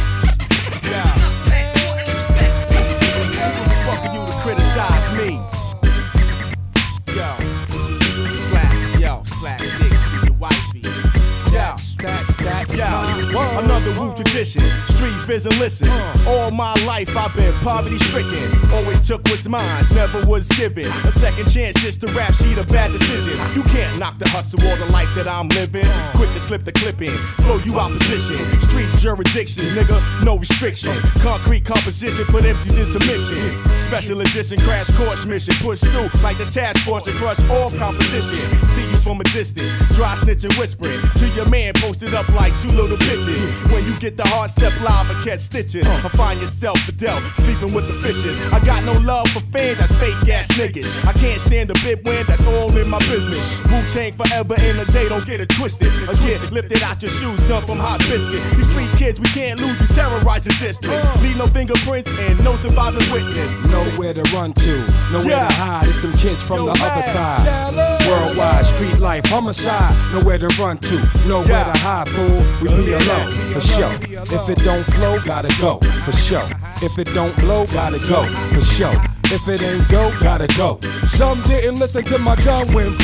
[13.89, 14.08] Yeah.
[14.19, 14.63] Tradition.
[14.89, 15.89] Street vision, listen.
[15.89, 16.25] Uh.
[16.27, 18.51] All my life I've been poverty stricken.
[18.73, 20.87] Always took what's mine, never was given.
[21.07, 23.39] A second chance just to rap sheet a bad decision.
[23.55, 25.87] You can't knock the hustle or the life that I'm living.
[25.87, 26.13] Uh.
[26.17, 28.39] Quick to slip the clip in, blow you out position.
[28.61, 30.99] Street jurisdiction, nigga, no restriction.
[31.23, 33.39] Concrete composition, put MCs in submission.
[33.79, 38.35] Special edition crash course mission, push through like the task force to crush all competition.
[38.67, 42.71] See you from a distance, dry snitching, whispering to your man posted up like two
[42.71, 43.73] little bitches.
[43.73, 47.73] When you get the hard step live and catch stitches, I find yourself Fidel sleeping
[47.75, 48.37] with the fishes.
[48.53, 51.05] I got no love for fans, that's fake ass niggas.
[51.07, 53.61] I can't stand a bit when that's all in my business.
[53.71, 55.93] Wu Tang forever in a day, don't get it twisted.
[56.25, 58.43] Get lifted out your shoes, jump from hot biscuit.
[58.57, 61.05] These street kids, we can't lose, you terrorize the district.
[61.23, 63.51] Leave no fingerprints and no surviving witness.
[63.71, 65.49] Nowhere to run to, nowhere Yeah.
[65.49, 65.89] to hide.
[65.89, 67.47] It's them kids from Yo, the other side.
[67.47, 68.09] Shaolin.
[68.09, 69.95] Worldwide street life, homicide.
[70.13, 71.73] Nowhere to run to, nowhere Yeah.
[71.73, 72.45] to hide, fool.
[72.63, 73.98] We be alone, for sure.
[74.01, 76.49] If it don't flow, gotta go, for sure.
[76.83, 79.18] If it don't blow, gotta go, for sure.
[79.31, 80.81] If it ain't go, gotta go.
[81.07, 82.97] Some didn't listen to my gun when Yo,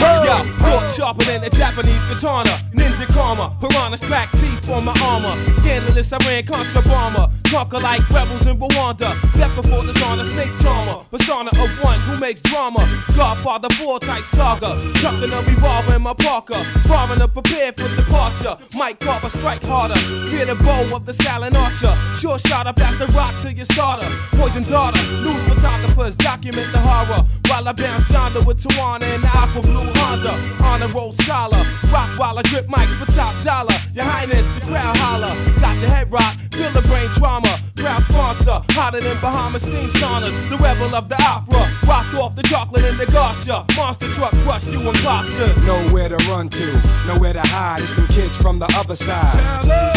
[0.56, 2.48] thought sharper than a Japanese katana.
[2.72, 5.36] Ninja karma, piranhas crack teeth on my armor.
[5.52, 7.28] Scandalous, I ran contra bomber.
[7.50, 9.12] Conquer like rebels in Rwanda.
[9.36, 11.04] Death before dishonor, snake charmer.
[11.10, 12.80] Persona of one who makes drama.
[13.14, 14.80] Godfather 4 type saga.
[15.00, 16.64] Chucking a revolver in my Parker.
[16.88, 18.56] Foreigner prepared for departure.
[18.78, 19.96] Mike Carver strike harder.
[20.30, 21.94] Fear the bow of the silent archer.
[22.16, 24.08] Sure shot up past the rock to your starter.
[24.32, 25.00] Poison daughter.
[25.22, 27.24] News photographers document the horror.
[27.48, 30.34] While I bounce yonder with Tawana and the aqua blue Honda.
[30.62, 31.62] Honor roll scholar.
[31.92, 33.74] Rock while I grip mics for top dollar.
[33.94, 35.34] Your highness, the crowd holler.
[35.60, 36.34] Got your head rock.
[36.52, 37.52] Feel the brain trauma.
[37.76, 38.60] Crowd sponsor.
[38.70, 40.34] Hotter than Bahamas steam saunas.
[40.50, 41.70] The rebel of the opera.
[41.86, 43.64] Rocked off the chocolate and the Garcia.
[43.76, 45.66] Monster truck crush you imposters.
[45.66, 47.82] Nowhere to run to, nowhere to hide.
[47.82, 49.36] It's them kids from the other side.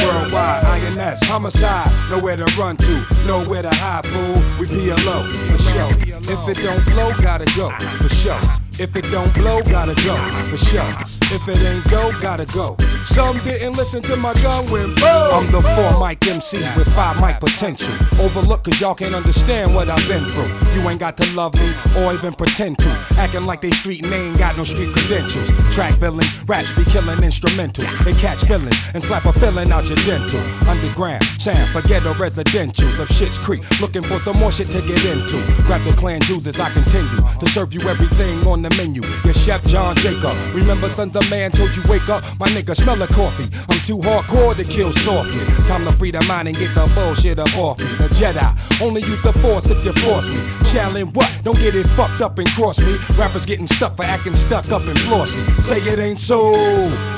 [0.03, 1.91] Worldwide, INS, homicide.
[2.09, 4.35] Nowhere to run to, nowhere to hide, fool.
[4.59, 5.17] We PLO,
[5.51, 6.06] for sure.
[6.09, 8.66] If it don't flow, gotta go, for sure.
[8.79, 10.15] If it don't blow, gotta go,
[10.51, 11.17] for sure.
[11.29, 12.77] If it ain't go, gotta go.
[13.03, 15.27] Some didn't listen to my gun when boom.
[15.33, 16.05] I'm the four oh.
[16.07, 17.91] mic MC with five mic potential.
[18.21, 20.53] Overlook cause y'all can't understand what I've been through.
[20.73, 22.89] You ain't got to love me or even pretend to.
[23.17, 25.49] Acting like they street and they ain't got no street credentials.
[25.73, 27.85] Track villains, raps be killing instrumental.
[28.05, 30.39] They catch feelings and slap a feeling out your dental.
[30.69, 33.63] Underground, Sam, forget the residentials of Shit's Creek.
[33.81, 35.41] Looking for some more shit to get into.
[35.65, 39.01] Grab the clan juice as I continue to serve you everything on the menu.
[39.23, 40.35] Your chef John Jacob.
[40.53, 43.47] Remember, sons of man told you wake up, my nigga smell the coffee.
[43.69, 45.45] I'm too hardcore to kill softly.
[45.67, 47.85] Time to free the mind and get the bullshit up off me.
[47.97, 50.37] The Jedi only use the force if you force me.
[50.67, 51.31] Shaolin what?
[51.43, 52.97] Don't get it fucked up and cross me.
[53.17, 55.43] Rappers getting stuck for acting stuck up and flossy.
[55.61, 56.51] Say it ain't so.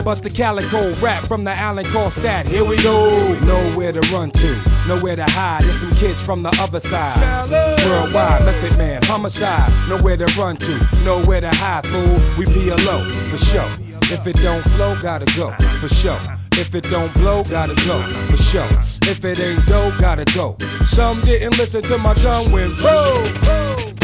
[0.03, 2.45] Bust the calico rap from the Allen call stat.
[2.47, 3.37] Here we go.
[3.41, 5.63] Nowhere to run to, nowhere to hide.
[5.65, 7.49] It's them kids from the other side.
[7.85, 9.71] Worldwide, Method Man, homicide.
[9.89, 12.15] Nowhere to run to, nowhere to hide, fool.
[12.37, 13.69] We PLO, for sure.
[14.11, 16.19] If it don't flow, gotta go, for sure.
[16.53, 18.67] If it don't blow, gotta go, for sure.
[19.09, 20.57] If it ain't dope, gotta go.
[20.85, 23.35] Some didn't listen to my tongue when boom.
[23.43, 23.98] Yeah.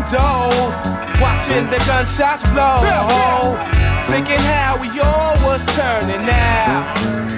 [0.00, 0.48] Window,
[1.20, 3.56] watching the gunshots blow.
[4.06, 7.29] Thinking how we all was turning now.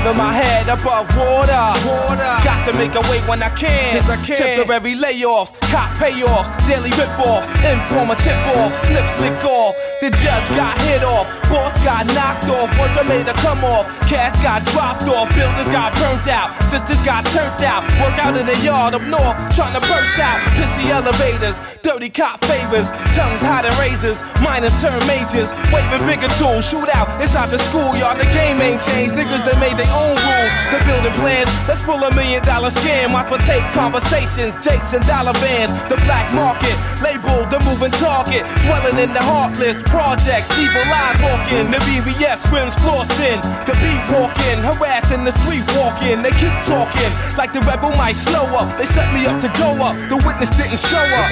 [0.00, 1.60] Keeping my head above water.
[1.84, 2.32] water.
[2.40, 3.92] Got to make a way when I can.
[3.92, 4.56] Cause I can.
[4.56, 9.76] Temporary layoffs, cop payoffs, daily rip-offs, informer tip-offs, clips lick off.
[10.00, 14.32] The judge got hit off, boss got knocked off, worker made a come off, cash
[14.40, 18.56] got dropped off, buildings got burnt out, sisters got turned out, work out in the
[18.64, 24.24] yard up north, trying to burst out, pissy elevators, dirty cop favors, tongues and razors,
[24.40, 29.12] minors turn majors, waving bigger tools, shoot out inside the schoolyard, the game ain't changed,
[29.12, 33.12] niggas that made their own rules, the building plans, let's pull a million dollar scam,
[33.12, 38.46] watch for tape conversations, jakes and dollar bands, the black market, labeled the moving target,
[38.62, 44.58] dwelling in the heartless projects, evil eyes hawking, the BBS swims flossing, the beat walking,
[44.62, 49.12] harassing the street walking, they keep talking, like the rebel might slow up, they set
[49.12, 51.30] me up to go up, the witness didn't show up.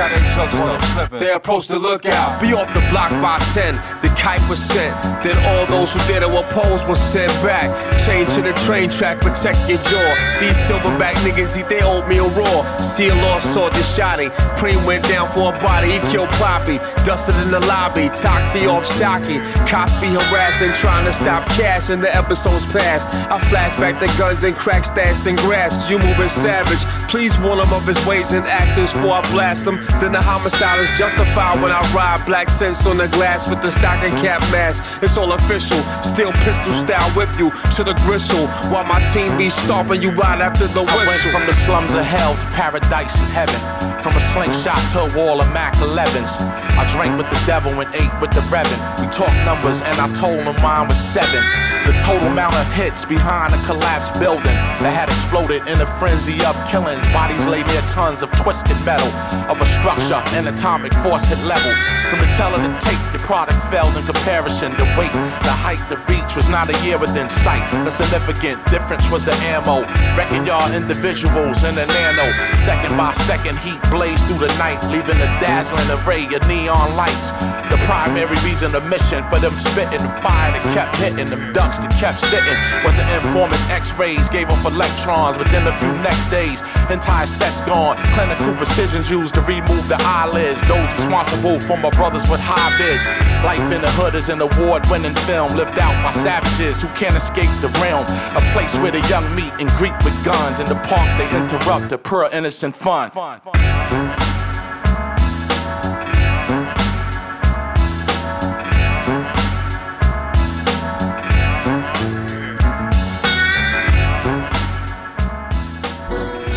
[1.10, 2.40] They approached the lookout.
[2.40, 3.74] Be off the block by 10.
[4.02, 4.94] The kite was sent.
[5.22, 7.68] Then all those who to oppose were sent back.
[8.04, 10.38] Chain to the train track, protect your jaw.
[10.40, 12.80] These silverback niggas eat their oatmeal raw.
[12.80, 14.30] See a lost saw the shotty.
[14.56, 16.78] Preem went down for a body, he killed Poppy.
[17.04, 19.38] Dusted in the lobby, Toxie off Shocky.
[19.68, 23.08] Cosby harassing, trying to stop cash in the episodes past.
[23.30, 25.90] I flashback the guns and crack stashed in grass.
[25.90, 26.84] You moving savage.
[27.10, 29.76] Please warn him of his ways and actions before I blast him.
[30.00, 33.70] Then the homicide is justified when I ride black tints on the glass with the
[33.70, 35.02] stocking cap mask.
[35.02, 35.82] It's all official.
[36.02, 38.37] Still pistol style whip you to the gristle
[38.70, 41.00] while my team be stomping you right after the whistle.
[41.00, 43.58] I went from the slums of hell to paradise and heaven.
[44.02, 46.38] From a slingshot to a wall of Mac 11s.
[46.78, 48.78] I drank with the devil and ate with the Reverend.
[49.02, 51.42] We talked numbers and I told him mine was seven.
[51.88, 56.36] The total amount of hits behind a collapsed building that had exploded in a frenzy
[56.44, 57.00] of killings.
[57.10, 59.08] Bodies lay near tons of twisted metal
[59.48, 61.72] of a structure and atomic force hit level.
[62.12, 64.76] From the teller to tape, the product failed in comparison.
[64.76, 65.12] The weight,
[65.42, 67.64] the height, the reach was not a year within sight.
[67.84, 67.90] The
[68.28, 69.80] significant difference was the ammo.
[70.16, 72.26] Wrecking y'all individuals in a nano.
[72.64, 77.32] Second by second, heat blazed through the night, leaving a dazzling array of neon lights.
[77.72, 81.78] The primary reason, the mission for them spitting the fire that kept hitting them ducks
[81.78, 82.56] that kept sitting.
[82.84, 86.60] Was an informant's x-rays, gave off electrons within a few next days.
[86.90, 90.60] Entire sets gone, clinical precisions used to remove the eyelids.
[90.68, 93.04] Those responsible for my brothers with high bids.
[93.44, 97.48] Life in the hood is an award-winning film lived out by savages who can't escape
[97.60, 98.04] the realm.
[98.36, 100.60] A place where the young meet and greet with guns.
[100.60, 103.10] In the park they interrupt the pure innocent fun.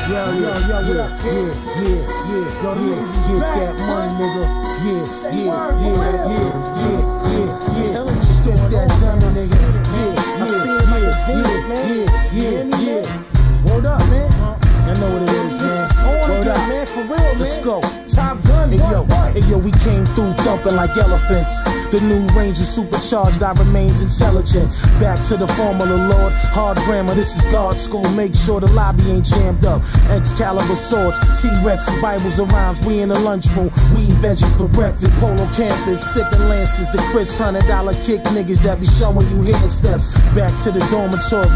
[0.09, 2.99] Yo, yo, yo, what up, yeah, yeah, yeah, yo, yeah,
[3.31, 4.43] get that money, nigga.
[4.43, 4.70] Yeah, yeah, yeah, yeah, yeah, yeah, yeah.
[8.21, 9.61] Strip that dummy, nigga.
[9.93, 11.45] Yeah, yeah, yeah,
[11.85, 13.71] yeah, yeah, yeah.
[13.71, 14.40] Word up, man.
[14.87, 15.87] I know what it is, man.
[16.27, 17.39] Word up, man, for real, man.
[17.39, 17.81] Let's go.
[18.11, 21.63] Top gun, hey, yo, hey, yo, we came through thumping like elephants.
[21.91, 24.71] The new Ranger supercharged, I remains intelligent.
[24.99, 26.33] Back to the formula, Lord.
[26.51, 28.03] Hard grammar, this is God school.
[28.15, 29.81] Make sure the lobby ain't jammed up.
[30.11, 32.85] Excalibur swords, T-Rex, Bibles and rhymes.
[32.85, 33.71] We in the lunchroom.
[33.95, 35.19] We eat veggies for breakfast.
[35.19, 36.89] Polo campus, sipping lances.
[36.91, 40.19] The Chris hundred dollar kick niggas that be showing you hand steps.
[40.35, 41.47] Back to the dormitory.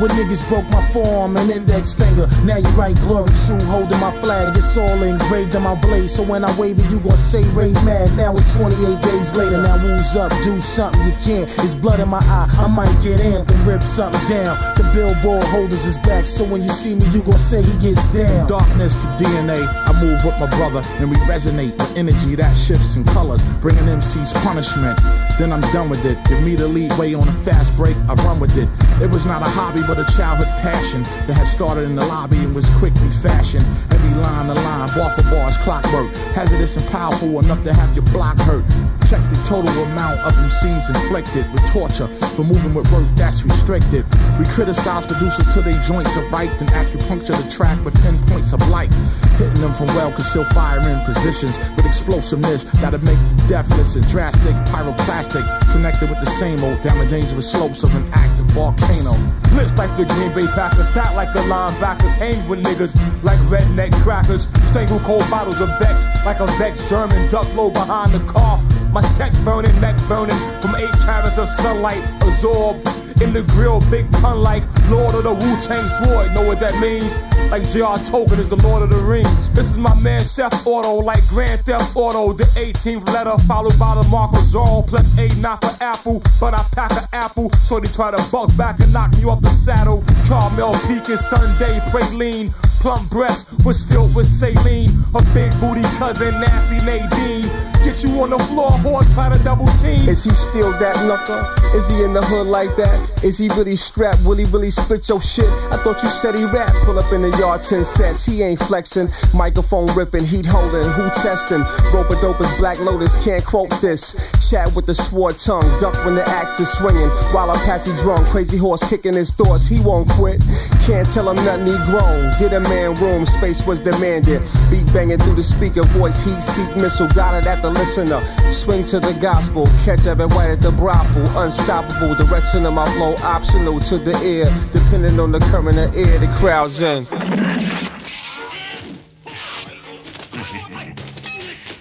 [0.00, 2.28] When niggas broke my forearm and index finger.
[2.44, 4.56] Now you write glory true, holding my flag.
[4.56, 6.08] It's all engraved in my blade.
[6.08, 8.10] So when I wave it, you gon' say Ray mad.
[8.16, 9.60] Now it's 28 days later.
[9.62, 11.48] Now who's up, do something you can't.
[11.64, 12.48] It's blood in my eye.
[12.58, 14.56] I might get amped and rip something down.
[14.76, 16.26] The billboard holders is back.
[16.26, 18.48] So when you see me, you gon' say he gets down.
[18.48, 22.96] Darkness to DNA, I move with my brother and we resonate with energy that shifts
[22.96, 24.98] in colors, bringing MC's punishment.
[25.38, 26.18] Then I'm done with it.
[26.28, 28.68] Give me the lead way on a fast break, I run with it.
[29.02, 32.38] It was not a hobby, but a childhood passion that had started in the lobby
[32.38, 33.64] and was quickly fashioned.
[33.92, 36.14] Every line to line, bar for bars, clockwork.
[36.34, 38.64] Hazardous and powerful enough to have your block hurt.
[39.12, 44.08] Check the total amount of MCs inflicted with torture for moving with work that's restricted.
[44.40, 48.64] We criticize producers till they joints are right, then acupuncture the track with pinpoints of
[48.72, 48.88] light.
[49.36, 54.56] Hitting them from well concealed firing positions with explosiveness that'll make the deathless and drastic
[54.72, 55.44] pyroclastic
[55.76, 59.12] connected with the same old down the dangerous slopes of an active volcano.
[59.52, 63.92] Blitz like the Green Bay Packers, sat like the linebackers, hang with niggas like redneck
[64.00, 68.56] crackers, strangle cold bottles of Beck's like a Vex German, duck low behind the car.
[68.92, 72.86] My tech burning, neck burning from eight carats of sunlight absorbed
[73.22, 76.34] in the grill, big pun like Lord of the Wu Tang Sword.
[76.34, 77.22] Know what that means?
[77.50, 77.96] Like J.R.
[77.96, 79.48] Tolkien is the Lord of the Rings.
[79.52, 82.32] This is my man Chef Auto, like Grand Theft Auto.
[82.32, 86.52] The 18th letter followed by the mark of Zorro, plus eight not for Apple, but
[86.52, 87.50] I pack an apple.
[87.64, 90.02] So they try to buck back and knock me off the saddle.
[90.26, 92.50] Caramel pecan sundae, praline,
[92.82, 94.90] plump breast was filled with saline.
[95.14, 97.46] A big booty cousin, nasty Nadine.
[97.86, 100.06] Get you on the floor, whore, try to double team.
[100.08, 101.42] Is he still that knucker?
[101.74, 102.94] Is he in the hood like that?
[103.24, 104.22] Is he really strapped?
[104.24, 105.50] Will he really split your shit?
[105.70, 106.70] I thought you said he rap.
[106.86, 108.24] Pull up in the yard, 10 sets.
[108.24, 109.08] He ain't flexing.
[109.34, 110.86] Microphone ripping, heat holding.
[110.94, 111.62] Who testing?
[111.90, 113.18] Rope dope Black Lotus.
[113.24, 114.14] Can't quote this.
[114.50, 115.66] Chat with the sword tongue.
[115.82, 117.10] Duck when the axe is swinging.
[117.34, 118.22] While Apache drum.
[118.30, 119.66] Crazy horse kicking his thoughts.
[119.66, 120.38] He won't quit.
[120.86, 122.30] Can't tell him nothing he grown.
[122.38, 123.26] Get a man room.
[123.26, 124.40] Space was demanded.
[124.70, 125.82] Beat banging through the speaker.
[125.98, 127.08] Voice heat seek missile.
[127.14, 128.20] Got it at the listener.
[128.50, 129.66] Swing to the gospel.
[129.84, 131.26] Catch Evan White at the brothel.
[131.42, 132.14] Unstoppable.
[132.14, 134.48] Direction of my flow optional to the ear.
[134.72, 137.04] Depending on the current of air the crowd's in.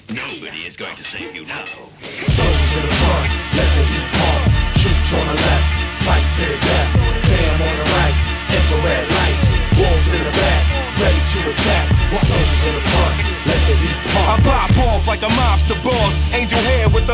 [0.10, 1.64] Nobody is going to save you now.
[1.66, 4.44] Soldiers in the front, let the heat pump.
[4.82, 5.68] Troops on the left,
[6.06, 6.81] fight to the death.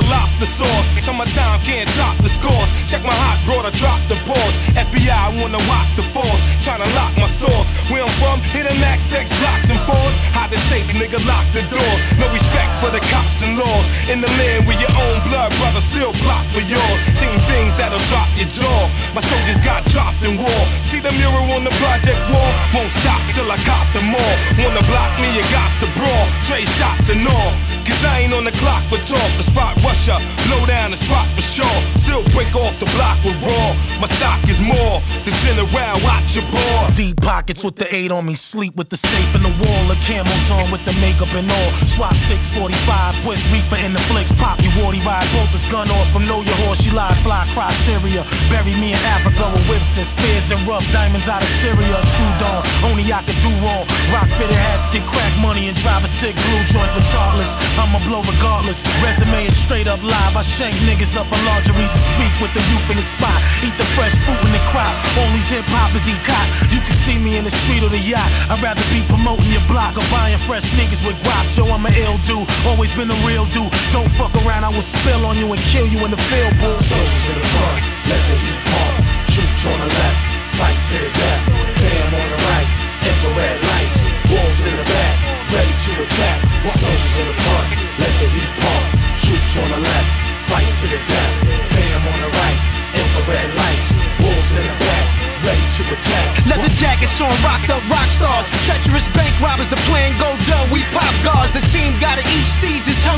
[0.09, 0.87] Lobster sauce.
[0.99, 2.69] Summertime can't top the scores.
[2.87, 4.55] Check my hot broad, I drop the pause.
[4.75, 6.41] FBI wanna watch the force.
[6.63, 7.67] Tryna lock my source.
[7.91, 10.15] Where I'm from, hit a max text blocks and fours.
[10.35, 11.93] Hide the safe, nigga, lock the door.
[12.19, 13.85] No respect for the cops and laws.
[14.11, 16.99] In the land where your own blood brother still block for yours.
[17.15, 18.81] Seen things that'll drop your jaw.
[19.15, 20.61] My soldiers got dropped in war.
[20.83, 22.51] See the mural on the project wall?
[22.73, 24.35] Won't stop till I cop them all.
[24.59, 26.25] Wanna block me, you got to brawl.
[26.43, 27.76] Trade shots and all.
[27.87, 29.31] Cause I ain't on the clock for talk.
[29.39, 31.79] The spot rusher, blow down the spot for sure.
[31.95, 33.71] Still break off the block with raw.
[34.03, 36.91] My stock is more than 10 around, watch your boy.
[36.95, 39.81] Deep pockets with the eight on me, sleep with the safe in the wall.
[39.87, 41.71] The camels on with the makeup and all.
[41.87, 46.11] Swap 645, Swiss Reaper in the flicks, pop you warty ride, bolt this gun off
[46.11, 46.83] from Know Your Horse.
[46.83, 47.47] She fly block
[47.87, 48.23] Syria.
[48.49, 51.97] Bury me in Africa with whips and spears and rough diamonds out of Syria.
[52.15, 53.85] True dawn, only I could do wrong.
[54.11, 57.55] Rock fitted hats, get crack money, and drive a sick blue joint regardless.
[57.77, 58.83] I'ma blow regardless.
[58.99, 60.35] Resume is straight up live.
[60.35, 63.37] I shank niggas up for lingeries and speak with the youth in the spot.
[63.61, 64.93] Eat the fresh fruit in the crop.
[65.17, 66.47] All these hip hoppers eat cot.
[66.73, 68.27] You can see me in the street or the yacht.
[68.49, 71.57] I'd rather be promoting your block or buying fresh sneakers with guaps.
[71.57, 72.49] Yo, I'm an ill dude.
[72.65, 73.71] Always been a real dude.
[73.93, 76.73] Don't fuck around, I will spill on you and kill you in the field, boo.
[76.81, 78.95] Soldiers in the front, let the heat pump.
[79.31, 80.19] Troops on the left,
[80.57, 81.43] fight to the death.
[81.77, 82.69] Fam on the right,
[83.05, 84.06] infrared lights.
[84.27, 85.15] Wolves in the back,
[85.55, 86.39] ready to attack.
[86.67, 88.85] Soldiers in the front, let the heat pump.
[89.15, 90.11] Troops on the left,
[90.51, 91.33] fight to the death.
[91.71, 92.59] Fam on the right,
[92.91, 93.95] infrared lights.
[94.19, 95.05] Wolves in the back,
[95.47, 96.43] ready to attack.
[96.43, 98.43] Leather jackets on, rocked up rock stars.
[98.67, 100.67] Treacherous bank robbers, the plan go dull.
[100.75, 101.46] We pop guards,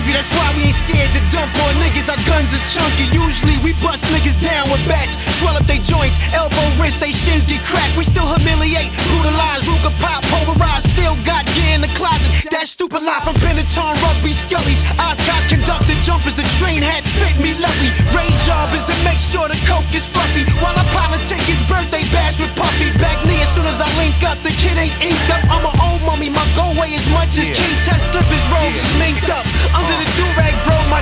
[0.10, 2.10] hungry, that's why we ain't scared to dump on niggas.
[2.10, 3.05] Our guns is chunky.
[3.14, 7.45] Usually we bust niggas down with bats, swell up they joints, elbow, wrist, they shins
[7.45, 7.97] get cracked.
[7.97, 10.84] We still humiliate, brutalize, Ruger pop, pulverize.
[10.89, 12.49] Still got gear in the closet.
[12.51, 14.82] That stupid lie from Benetton, rugby scullies.
[14.97, 17.91] Oscars conducted jumpers, the train had fit me lovely.
[18.16, 20.43] Rain job is to make sure the coke is fluffy.
[20.62, 22.89] While I politic his birthday bash with Puffy.
[22.97, 25.43] Back me as soon as I link up, the kid ain't inked up.
[25.49, 25.78] I'm old
[26.10, 27.55] mummy, my go way as much as Yeah.
[27.60, 29.45] King Test slippers robes sminked up.
[29.78, 30.49] Under the do-rag, bro, my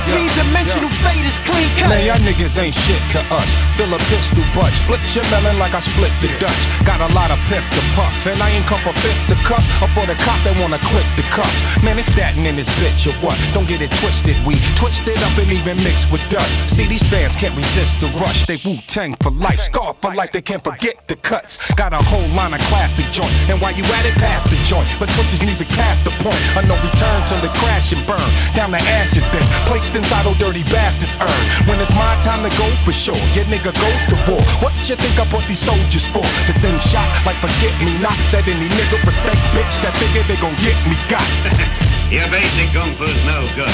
[0.08, 1.90] three dimensional fade is clean cut.
[1.92, 3.50] Man, y'all niggas ain't shit to us.
[3.76, 6.64] Fill a pistol butt, split your melon like I split the Dutch.
[6.88, 9.64] Got a lot of piff to puff, and I ain't come for fifth to cuff
[9.84, 11.60] or for the cop that wanna click the cuffs.
[11.84, 13.38] Man, it's that in this bitch or what?
[13.54, 14.36] Don't get it twisted.
[14.48, 16.52] We twist it up and even mix with dust.
[16.72, 18.48] See, these fans can't resist the rush.
[18.48, 20.32] They Wu Tang for life, scar for life.
[20.32, 21.74] They can't forget the cuts.
[21.76, 24.88] Got a whole line of classic joint, and while you at it, pass the joint.
[25.00, 26.40] Let's put this music past the point.
[26.56, 29.26] A no return till it crash and burn down to ashes.
[29.34, 31.44] Then placed inside Ol' Dirty Bastard's urn.
[31.66, 34.40] When it's my time to go for sure, your nigga goes to war.
[34.62, 36.22] What you think I brought these soldiers for?
[36.22, 38.16] To send shot like forget me not.
[38.30, 41.26] That any nigga respect bitch that figure they gon' get me got.
[42.14, 43.74] Your basic kung fu's no good.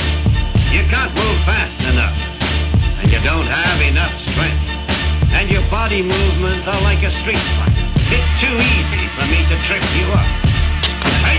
[0.72, 2.16] You can't move fast enough.
[3.04, 4.64] And you don't have enough strength.
[5.36, 7.76] And your body movements are like a street fight.
[8.10, 10.30] It's too easy for me to trip you up.
[11.26, 11.38] Hey,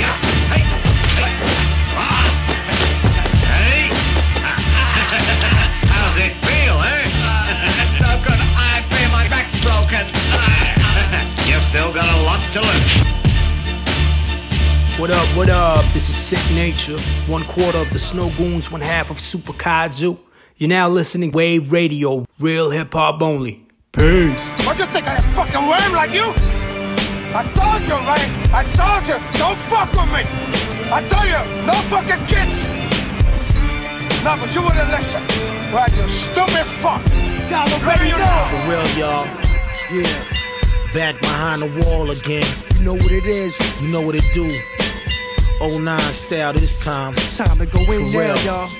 [0.00, 0.16] yeah,
[0.50, 1.55] hey, hey,
[11.76, 12.82] still got a lot to learn.
[14.98, 15.84] What up, what up?
[15.92, 20.16] This is Sick Nature, one quarter of the Snowgoons, one half of Super Kaiju.
[20.56, 23.66] You're now listening Wave Radio, real hip hop only.
[23.92, 24.48] Peace.
[24.64, 26.32] What you think I am fucking lame like you?
[27.36, 28.30] I told you, right?
[28.56, 30.24] I told you, don't fuck with me.
[30.90, 32.56] I told you, no fucking kids.
[34.24, 35.22] No, but you wouldn't listen.
[35.74, 37.04] Right, you stupid fuck.
[37.84, 38.48] Maybe you know.
[38.48, 39.26] For real, y'all.
[39.92, 40.35] Yeah.
[40.96, 42.46] Back behind the wall again.
[42.78, 43.54] You know what it is.
[43.82, 44.48] You know what it do.
[45.60, 47.12] 09 style this time.
[47.12, 48.34] It's time to go in real.
[48.38, 48.70] y'all.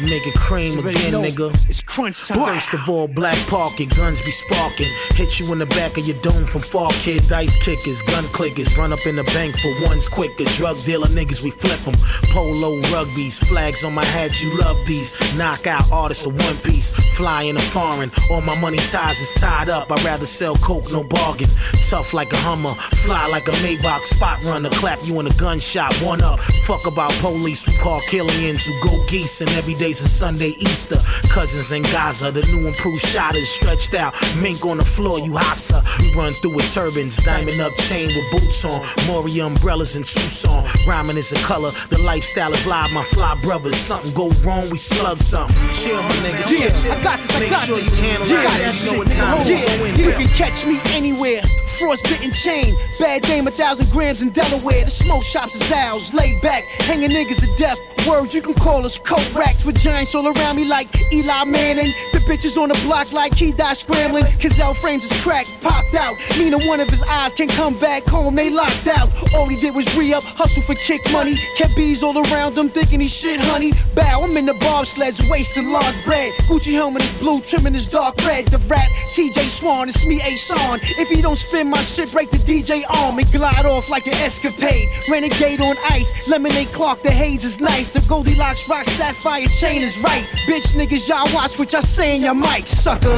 [0.00, 1.22] Make it cream again, know.
[1.22, 1.52] nigga.
[1.68, 2.38] It's crunch time.
[2.38, 4.86] First of all, black pocket, guns be sparking.
[5.14, 7.26] Hit you in the back of your dome from far, kid.
[7.28, 8.78] Dice kickers, gun clickers.
[8.78, 10.44] Run up in the bank for ones quicker.
[10.44, 11.94] Drug dealer niggas, we flip 'em.
[12.30, 15.18] Polo rugbies, flags on my hat, you love these.
[15.36, 16.94] Knockout artists of one piece.
[17.16, 19.90] Fly in a foreign, all my money ties is tied up.
[19.90, 21.50] I'd rather sell coke, no bargain.
[21.88, 24.04] Tough like a Hummer, fly like a Maybach.
[24.04, 25.92] Spot runner, clap you in a gunshot.
[26.02, 27.66] One up, fuck about police.
[27.66, 30.98] We call Killians who go geese, and every day's a Sunday Easter.
[31.30, 34.12] Cousins in Gaza, the new improved shot is stretched out.
[34.42, 35.80] Mink on the floor, you hassa.
[36.00, 38.84] We run through with turbans, diamond up chain with boots on.
[39.06, 40.66] Maury umbrellas in Tucson.
[40.86, 42.92] Rhyming is a color, the lifestyle is live.
[42.92, 45.56] My fly brothers, something go wrong, we slug something.
[45.72, 46.68] Chill, my nigga, chill.
[46.84, 47.96] Yeah, I got this, I Make got sure this.
[47.96, 48.58] you handle yeah, it.
[48.58, 51.42] that's You know what time yeah, you can catch me anywhere.
[51.68, 54.84] Frostbitten chain, bad dame, a thousand grams in Delaware.
[54.84, 57.78] The smoke shops is ours, laid back, hanging niggas to death.
[58.06, 61.92] Word, you can call us coat racks with giants all around me like Eli Manning.
[62.12, 64.24] The bitches on the block like he died scrambling.
[64.38, 66.16] Cazal frames is cracked, popped out.
[66.38, 69.10] Meaning one of his eyes can come back home, they locked out.
[69.34, 71.36] All he did was re up, hustle for kick money.
[71.56, 73.72] Kept bees all around him, thinking he shit, honey.
[73.94, 76.32] Bow, I'm in the bobsleds, wasting large bread.
[76.48, 78.46] Gucci helmet is blue, trimming is dark red.
[78.46, 80.80] The rap, TJ Swan, it's me, A Son.
[80.82, 84.14] If he don't spin my shit, break the DJ arm and glide off like an
[84.14, 84.88] escapade.
[85.10, 87.92] Renegade on ice, lemonade clock, the haze is nice.
[87.92, 90.24] The Goldilocks rock sapphire chain is right.
[90.46, 93.12] Bitch niggas, y'all watch what y'all say in your mic, suckers.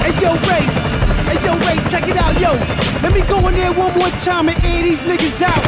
[0.00, 0.64] Hey yo, Ray.
[1.28, 2.52] Hey yo, Ray, check it out, yo.
[3.02, 5.64] Let me go in there one more time and air these niggas out.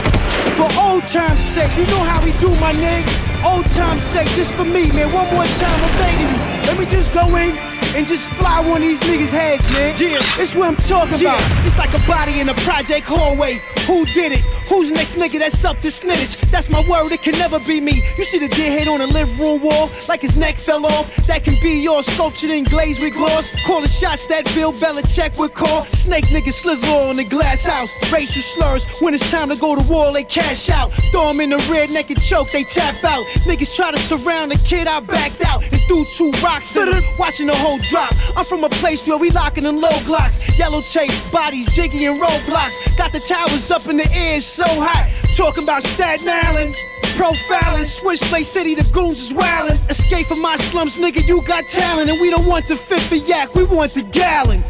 [0.57, 3.45] For old time's sake, you know how we do, my nigga.
[3.45, 5.13] Old time's sake, just for me, man.
[5.13, 6.41] One more time, I'm begging you.
[6.67, 9.95] Let me just go in and just fly one of these niggas' heads, man.
[9.99, 11.41] Yeah, it's what I'm talking about.
[11.67, 13.61] It's like a body in a project hallway.
[13.87, 14.41] Who did it?
[14.69, 16.37] Who's the next nigga that's up to snitch?
[16.51, 18.03] That's my word, it can never be me.
[18.17, 21.15] You see the dead head on the living room wall, like his neck fell off.
[21.27, 23.51] That can be yours, sculptured in glaze with gloss.
[23.67, 25.85] Call the shots that Bill Belichick would call.
[25.87, 27.93] Snake niggas slither on the glass house.
[28.11, 30.93] Racial slurs, when it's time to go to war, they cash out.
[31.13, 33.25] Throw 'em in the rear naked choke, they tap out.
[33.45, 37.03] Niggas try to surround the kid, I backed out and threw two rocks at him,
[37.19, 38.13] watching the whole drop.
[38.37, 40.41] I'm from a place where we locking in low glocks.
[40.59, 42.97] Yellow tape, bodies, jiggy and roadblocks.
[42.97, 45.11] Got the towers up in the air, so hot.
[45.37, 46.75] Talking about Staten Island.
[47.17, 49.79] Profiling, Switchblade City, the goons is wildin'.
[49.91, 52.11] Escape from my slums, nigga, you got talent.
[52.11, 54.63] And we don't want the fifth of yak, we want the gallon.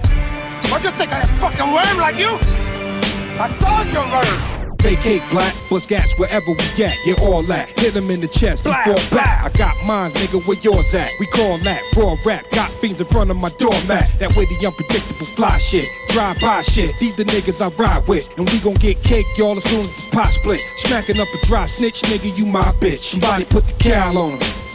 [0.71, 2.39] What you think I am fucking worm like you?
[3.39, 4.52] I told you worm.
[4.83, 6.97] Vacate black, bust gats wherever we at.
[7.07, 7.69] You're all that.
[7.79, 9.45] Hit them in the chest before back.
[9.45, 11.11] I got mines, nigga, where yours at?
[11.21, 12.51] We call that raw rap.
[12.51, 14.11] Got fiends in front of my doormat.
[14.19, 15.89] That way the unpredictable fly shit.
[16.09, 16.99] Drive by shit.
[16.99, 18.37] These the niggas I ride with.
[18.37, 20.61] And we gon' get cake, y'all, as soon as the pot split.
[20.79, 23.13] Smacking up a dry snitch, nigga, you my bitch.
[23.13, 24.72] Somebody put the cow on him.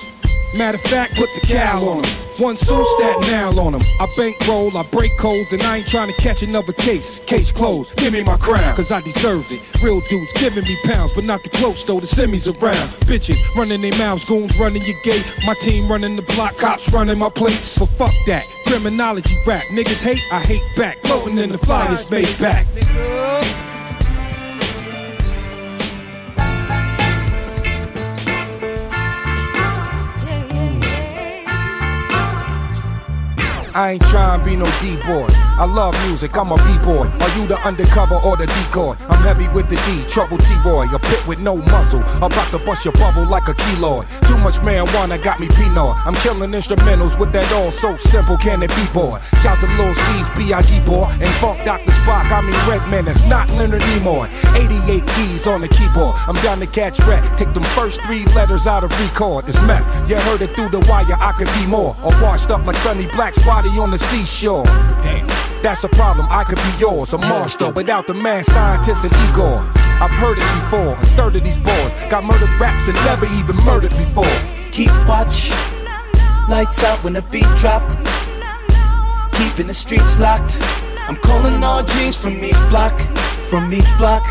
[0.55, 2.13] Matter of fact, put the cow on him.
[2.37, 3.81] One soon stat now on him.
[3.99, 7.19] I bankroll, I break codes, and I ain't trying to catch another case.
[7.25, 9.59] Case closed, give me my crown, cause I deserved it.
[9.81, 12.87] Real dudes giving me pounds, but not the close though, the semis around.
[13.07, 15.25] Bitches running their mouths, goons running your gate.
[15.45, 17.77] My team running the block, cops running my plates.
[17.77, 19.63] But fuck that, criminology rap.
[19.65, 21.01] Niggas hate, I hate back.
[21.01, 22.67] Floating in the flyers made back.
[33.77, 35.46] I ain't trying to be no D-boy.
[35.57, 37.09] I love music, I'm a B-boy.
[37.09, 38.93] Are you the undercover or the decoy?
[39.09, 40.85] I'm heavy with the D, trouble T-boy.
[40.93, 44.05] A pit with no muzzle, about to bust your bubble like a keloid.
[44.27, 45.97] Too much marijuana got me Pinot.
[46.05, 49.17] I'm killing instrumentals with that all so simple, can it be, boy?
[49.41, 50.79] Shout to Lil C's, B.I.G.
[50.85, 51.09] boy.
[51.09, 51.89] And Funk Dr.
[52.05, 54.29] Spock, I mean Redman, it's not Leonard Nimoy.
[54.53, 56.15] 88 keys on the keyboard.
[56.29, 57.25] I'm down to catch rat.
[57.37, 59.49] Take them first three letters out of record.
[59.49, 59.85] It's meth.
[60.07, 61.97] You heard it through the wire, I could be more.
[62.03, 64.63] Or washed up like Sonny Black's body on the seashore.
[65.01, 65.46] Damn.
[65.67, 67.11] That's a problem, I could be yours.
[67.11, 69.59] A monster without the mad scientist and Igor.
[69.99, 70.95] I've heard it before.
[70.95, 74.31] A third of these boys got murdered raps and never even murdered before.
[74.71, 75.51] Keep watch,
[76.47, 77.83] lights out when the beat drop.
[79.35, 80.55] Keeping the streets locked.
[81.03, 82.97] I'm calling all G's from each block,
[83.51, 84.23] from each block.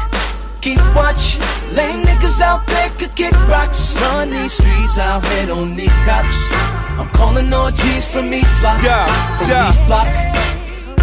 [0.63, 1.37] Keep watch,
[1.77, 3.95] lame niggas out there could kick rocks.
[4.01, 6.49] Run these streets out here, don't need cops.
[6.97, 9.69] I'm calling all G's from each block, from yeah.
[9.69, 10.56] each block.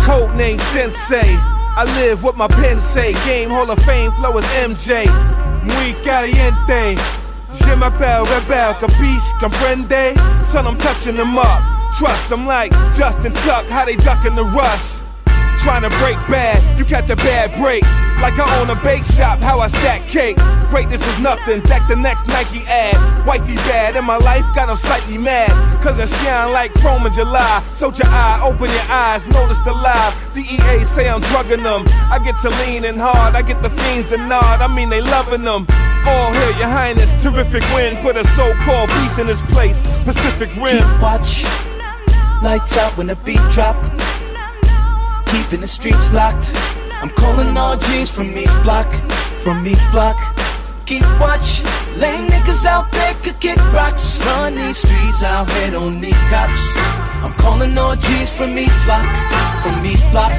[0.04, 1.38] Code name Sensei.
[1.76, 3.14] I live what my pen say.
[3.26, 5.06] Game Hall of Fame flow is MJ.
[5.64, 6.96] Muy caliente.
[7.54, 10.14] Je m'appelle Rebel, capiche, comprende?
[10.44, 11.62] Son, I'm touching them up.
[11.98, 15.03] Trust, I'm like Justin Tuck, how they ducking the rush.
[15.62, 17.84] Trying to break bad, you catch a bad break.
[18.20, 20.44] Like I own a bake shop, how I stack cakes.
[20.70, 22.96] Greatness is nothing, deck the next Nike ad.
[23.26, 25.52] Wifey bad, and my life got them slightly mad.
[25.84, 27.62] Cause I shine like chrome in July.
[27.74, 30.14] So your eye, open your eyes, notice the live.
[30.34, 31.86] DEA say I'm drugging them.
[32.12, 34.62] I get to leaning hard, I get the fiends to nod.
[34.62, 35.68] I mean, they loving them.
[36.06, 37.96] All here, your highness, terrific win.
[38.04, 39.84] Put a so called peace in this place.
[40.04, 40.84] Pacific Rim.
[40.84, 41.44] Keep watch,
[42.44, 43.76] lights out when the beat drop.
[45.34, 46.52] Keeping the streets locked.
[47.02, 48.94] I'm calling all G's from each block,
[49.44, 50.16] from each block.
[50.86, 51.64] Keep watch,
[51.98, 54.24] lame niggas out there could kick rocks.
[54.26, 56.62] Run these streets out here, don't need cops.
[57.26, 59.10] I'm calling all G's from each block,
[59.64, 60.32] from each block.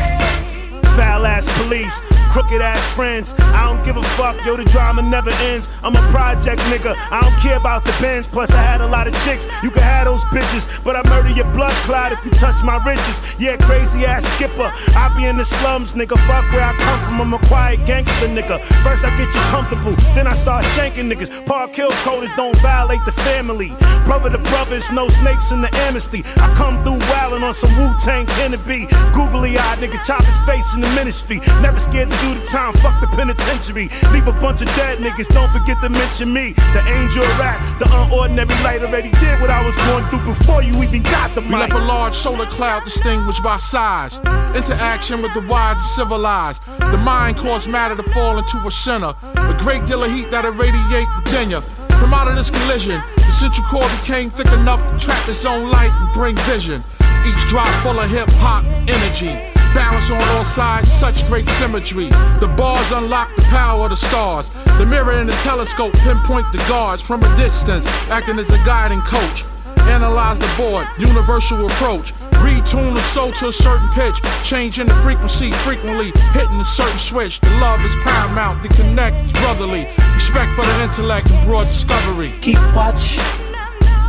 [0.95, 3.35] Foul ass police, crooked ass friends.
[3.39, 5.69] I don't give a fuck, yo, the drama never ends.
[5.83, 8.27] I'm a project nigga, I don't care about the bins.
[8.29, 10.71] Plus, I had a lot of chicks, you can have those bitches.
[10.85, 13.21] But I murder your blood clot if you touch my riches.
[13.39, 14.71] Yeah, crazy ass skipper.
[14.95, 16.17] I be in the slums, nigga.
[16.29, 18.61] Fuck where I come from, I'm a quiet gangster nigga.
[18.85, 21.45] First, I get you comfortable, then I start shanking niggas.
[21.47, 23.73] Park Hill coders don't violate the family.
[24.07, 26.23] Brother to brother, it's no snakes in the amnesty.
[26.37, 28.87] I come through wildin' on some Wu Tang Kennedy.
[29.13, 31.41] Googly eyed nigga, chop his face in the ministry.
[31.65, 33.89] Never scared to do the time, fuck the penitentiary.
[34.13, 36.53] Leave a bunch of dead niggas, don't forget to mention me.
[36.77, 40.77] The angel rap, the unordinary light already did what I was going through before you
[40.83, 44.19] even got the We left a large solar cloud distinguished by size.
[44.55, 46.61] Interaction with the wise and civilized.
[46.79, 49.15] The mind caused matter to fall into a center.
[49.35, 51.61] A great deal of heat that irradiate within ya.
[51.99, 55.71] From out of this collision, the central core became thick enough to trap its own
[55.71, 56.83] light and bring vision.
[57.25, 59.54] Each drop full of hip hop energy.
[59.75, 62.07] Balance on all sides, such great symmetry.
[62.39, 64.49] The bars unlock the power of the stars.
[64.79, 69.01] The mirror and the telescope pinpoint the guards from a distance, acting as a guiding
[69.01, 69.45] coach.
[69.91, 72.15] Analyze the board, universal approach.
[72.45, 77.41] Retune the soul to a certain pitch, changing the frequency frequently, hitting a certain switch.
[77.41, 79.89] The love is paramount, the connect is brotherly.
[80.15, 82.33] Respect for the intellect and broad discovery.
[82.41, 83.19] Keep watch,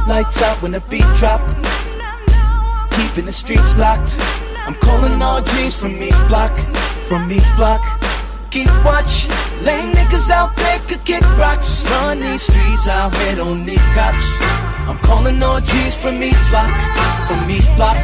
[0.08, 1.42] lights out when the beat drop.
[2.92, 4.16] Keeping the streets locked.
[4.66, 6.58] I'm calling all G's from each block,
[7.08, 7.82] from each block.
[8.50, 9.28] Keep watch,
[9.62, 11.86] lame niggas out there could kick rocks.
[12.02, 14.42] On these streets out here don't need cops.
[14.90, 16.74] I'm calling all G's from each block,
[17.28, 17.98] from each block.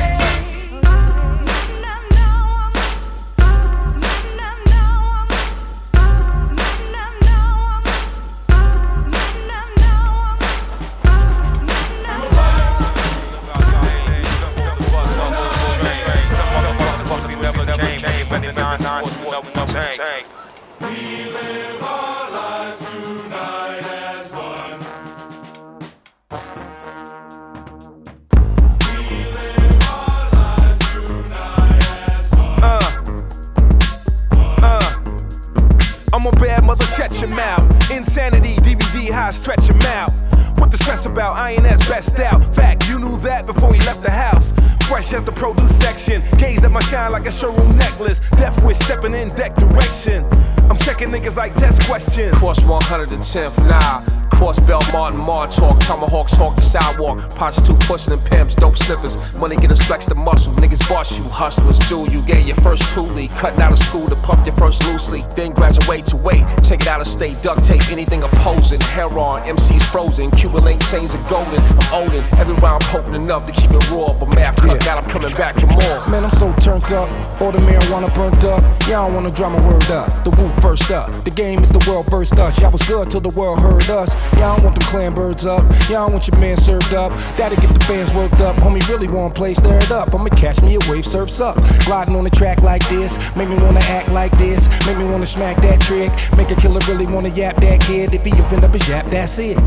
[73.31, 74.11] Enough to keep it raw.
[74.11, 76.05] But math cut got I'm coming back for more.
[76.11, 77.07] Man, I'm so turned up.
[77.39, 78.59] All the marijuana burnt up.
[78.89, 80.25] Yeah, I don't wanna drama word up.
[80.25, 81.07] The Wu first up.
[81.23, 82.59] The game is the world first us.
[82.59, 84.09] Y'all was good till the world heard us.
[84.35, 85.63] Yeah, I don't want them clan birds up.
[85.89, 87.11] Yeah, I don't want your man served up.
[87.37, 88.57] That'll get the fans worked up.
[88.57, 90.13] Homie really want play stirred up.
[90.13, 91.55] I'ma catch me a wave surfs up.
[91.85, 93.15] Gliding on the track like this.
[93.37, 94.67] Make me wanna act like this.
[94.85, 96.11] Make me wanna smack that trick.
[96.35, 98.13] Make a killer really wanna yap that kid.
[98.13, 99.57] If he open up his yap, that's it.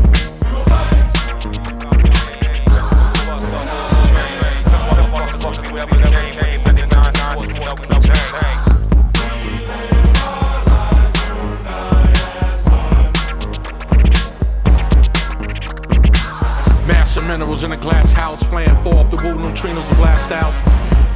[16.87, 20.53] Master minerals in a glass house, playing four off the woo, neutrinos blast out.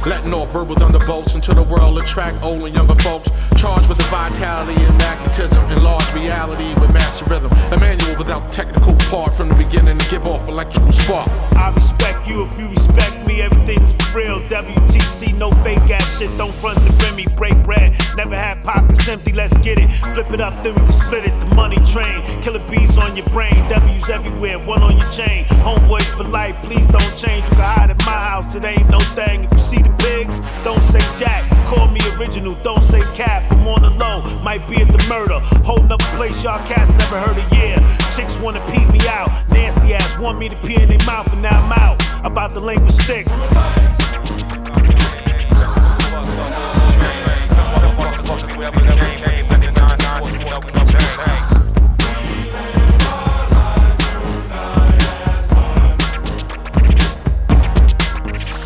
[0.06, 3.30] Letting off verbal thunderbolts into the world, attract old and younger folks.
[3.60, 7.52] Charged with the vitality and magnetism and large reality with master rhythm.
[7.72, 11.28] A manual without technical part from the beginning to give off electrical spark.
[11.52, 13.42] I respect you if you respect me.
[13.42, 14.40] Everything's for real.
[14.48, 16.34] WTC, no fake ass shit.
[16.38, 17.92] Don't front the Remy, break bread.
[18.16, 19.32] Never had pockets empty.
[19.32, 19.90] Let's get it.
[20.14, 21.48] Flip it up, then we can split it.
[21.48, 22.22] The money train.
[22.40, 23.60] Killer bees on your brain.
[23.68, 24.58] W's everywhere.
[24.60, 25.44] One on your chain.
[25.60, 26.56] Homeboys for life.
[26.62, 27.44] Please don't change.
[27.44, 28.54] You can hide at my house.
[28.54, 29.44] It ain't no thing.
[29.44, 31.44] If you see the pigs, don't say Jack.
[31.68, 32.54] Call me original.
[32.62, 33.49] Don't say cap.
[33.52, 34.22] I'm on the low.
[34.42, 35.38] Might be at the murder.
[35.64, 37.52] Holding up a place y'all cats never heard of.
[37.52, 37.80] Yeah.
[38.16, 39.28] Chicks wanna peep me out.
[39.50, 42.02] Nasty ass want me to pee in their mouth, and now I'm out.
[42.24, 43.30] About the linguistics.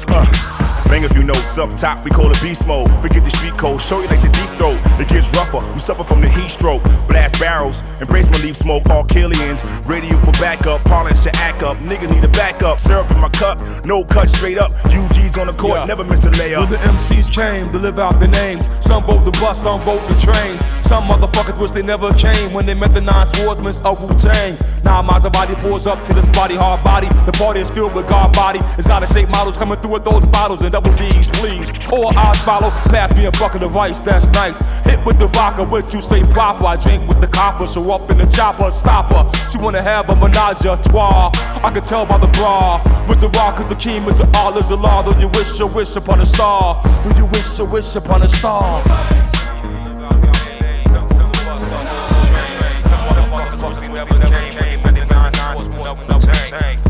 [0.07, 2.91] Uh, bang a few notes up top, we call it beast mode.
[3.01, 4.94] Forget the street code, show you like the throat.
[5.01, 6.83] It gets rougher, we suffer from the heat stroke.
[7.09, 9.61] Blast barrels, embrace my leaf smoke, all killians.
[9.89, 11.77] Radio for backup, parlance to act up.
[11.79, 14.73] Niggas need a backup, syrup in my cup, no cut straight up.
[14.87, 15.85] UG's on the court, Yeah.
[15.85, 16.59] never miss a layup.
[16.61, 18.71] Will the MCs change to live out their names?
[18.81, 20.65] Some vote the bus, some vote the trains.
[20.83, 24.57] Some motherfuckers wish they never came when they met the nine swordsmen of Wu Tang.
[24.85, 27.09] Now Maserati pulls up to this body, hard body.
[27.27, 28.61] The party is filled with God body.
[28.79, 31.71] It's out of shape models coming through with those bottles and double D's, please.
[31.91, 32.71] Or odds follow.
[32.93, 34.63] Pass me a bucket of ice, that's nice.
[34.85, 36.66] Hit with the vodka, what you say proper.
[36.66, 39.22] I drink with the copper, show up in the chopper, stopper.
[39.51, 41.30] She wanna have a menage a trois.
[41.64, 42.82] I can tell by the bra.
[43.09, 45.03] With the rock, cause the king is the all is the law.
[45.03, 46.82] Do you wish a wish upon a star?
[47.03, 48.82] Do you wish a wish upon a star?
[56.55, 56.84] Tank.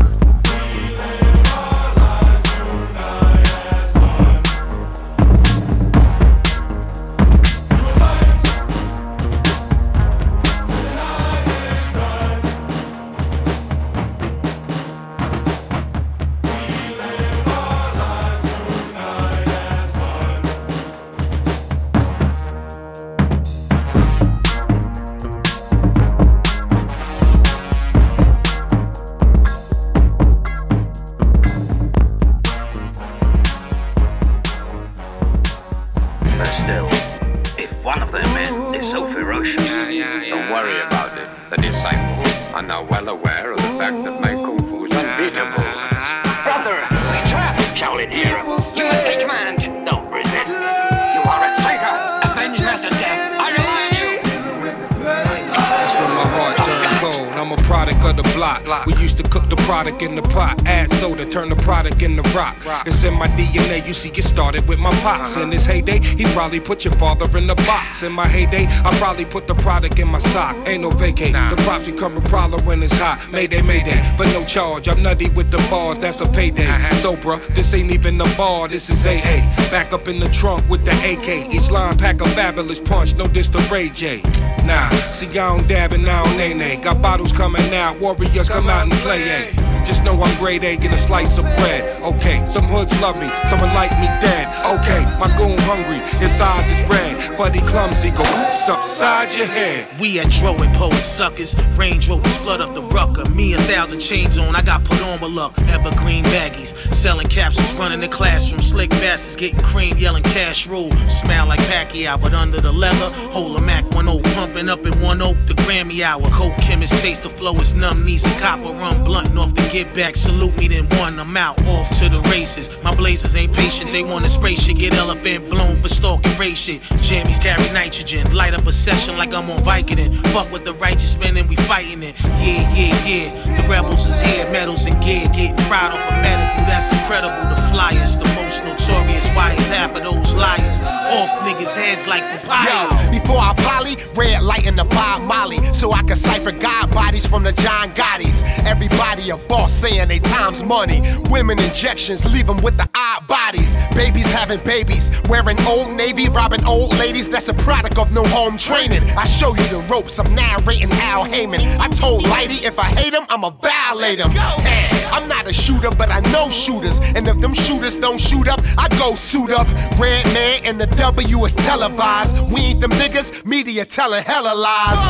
[64.35, 65.37] Started with my pops.
[65.37, 68.03] In his heyday, he probably put your father in the box.
[68.03, 70.57] In my heyday, I probably put the product in my sock.
[70.67, 71.31] Ain't no vacate.
[71.31, 73.25] The props become a problem when it's hot.
[73.31, 74.89] Mayday, mayday, but no charge.
[74.89, 75.99] I'm nutty with the bars.
[75.99, 76.67] That's a payday.
[76.67, 76.95] Uh-huh.
[76.95, 78.67] So, bruh, this ain't even a bar.
[78.67, 79.39] This is AA.
[79.71, 81.53] Back up in the trunk with the AK.
[81.55, 83.15] Each line pack a fabulous punch.
[83.15, 84.21] No diss to Ray J.
[84.65, 86.75] Nah, see, I don't dab and I don't nay nay.
[86.83, 88.01] Got bottles coming out.
[88.01, 89.21] Warriors come out and play.
[89.39, 89.74] A.
[89.85, 92.01] Just know I'm grade A, get a slice of bread.
[92.01, 94.47] Okay, some hoods love me, someone like me dead.
[94.65, 98.11] Okay, my goon hungry, his eyes is red, Buddy clumsy.
[98.11, 99.87] Go oops upside your head.
[99.99, 101.59] We at Dro and Poet Suckers.
[101.75, 103.29] Range Rovers flood up the rucker.
[103.29, 105.53] Me a thousand chains on, I got put on with luck.
[105.67, 108.61] Evergreen baggies, selling capsules, running the classroom.
[108.61, 110.91] Slick bastards getting cream, yelling cash rule.
[111.09, 113.09] Smell like Pacquiao, but under the leather.
[113.31, 116.29] Hold a Mac 1 0, pumping up in one oak, the Grammy hour.
[116.31, 119.93] Coke chemist taste the flow is numb, knees and copper rum blunt off the get
[119.93, 120.15] back.
[120.15, 122.81] Salute me, then one, I'm out, off to the races.
[122.81, 124.77] My blazers ain't patient, they want spray shit.
[124.77, 126.81] Get elephant blown for stalking race shit.
[127.03, 130.15] Jammies carry nitrogen, light up a session like I'm on Vicodin.
[130.31, 132.15] Fuck with the righteous men and we fighting it.
[132.39, 133.61] Yeah, yeah, yeah.
[133.61, 135.27] The rebels is here, medals and gear.
[135.35, 137.35] Getting fried off a medical, that's incredible.
[137.51, 139.27] The flyers, the most notorious.
[139.35, 140.79] Why is half of those liars?
[141.19, 142.87] Off niggas' heads like papaya.
[142.87, 146.91] Yo, before I poly, red light in the Bob Molly, so I can cipher God
[146.91, 148.41] bodies from the John Gottis.
[148.65, 149.37] Everybody a
[149.69, 151.01] saying they time's money.
[151.29, 153.75] Women injections leave them with the odd bodies.
[153.93, 157.27] Babies having babies, wearing old navy, robbing old ladies.
[157.27, 159.03] That's a product of no home training.
[159.17, 161.61] I show you the ropes, I'm narrating Al Heyman.
[161.79, 164.31] I told Lighty if I hate him, I'ma violate him.
[164.31, 166.99] Hey, I'm not a shooter, but I know shooters.
[167.15, 169.67] And if them shooters don't shoot up, I go suit up.
[169.97, 172.51] Redman and the W is televised.
[172.51, 175.01] We ain't them niggas, media telling hella lies.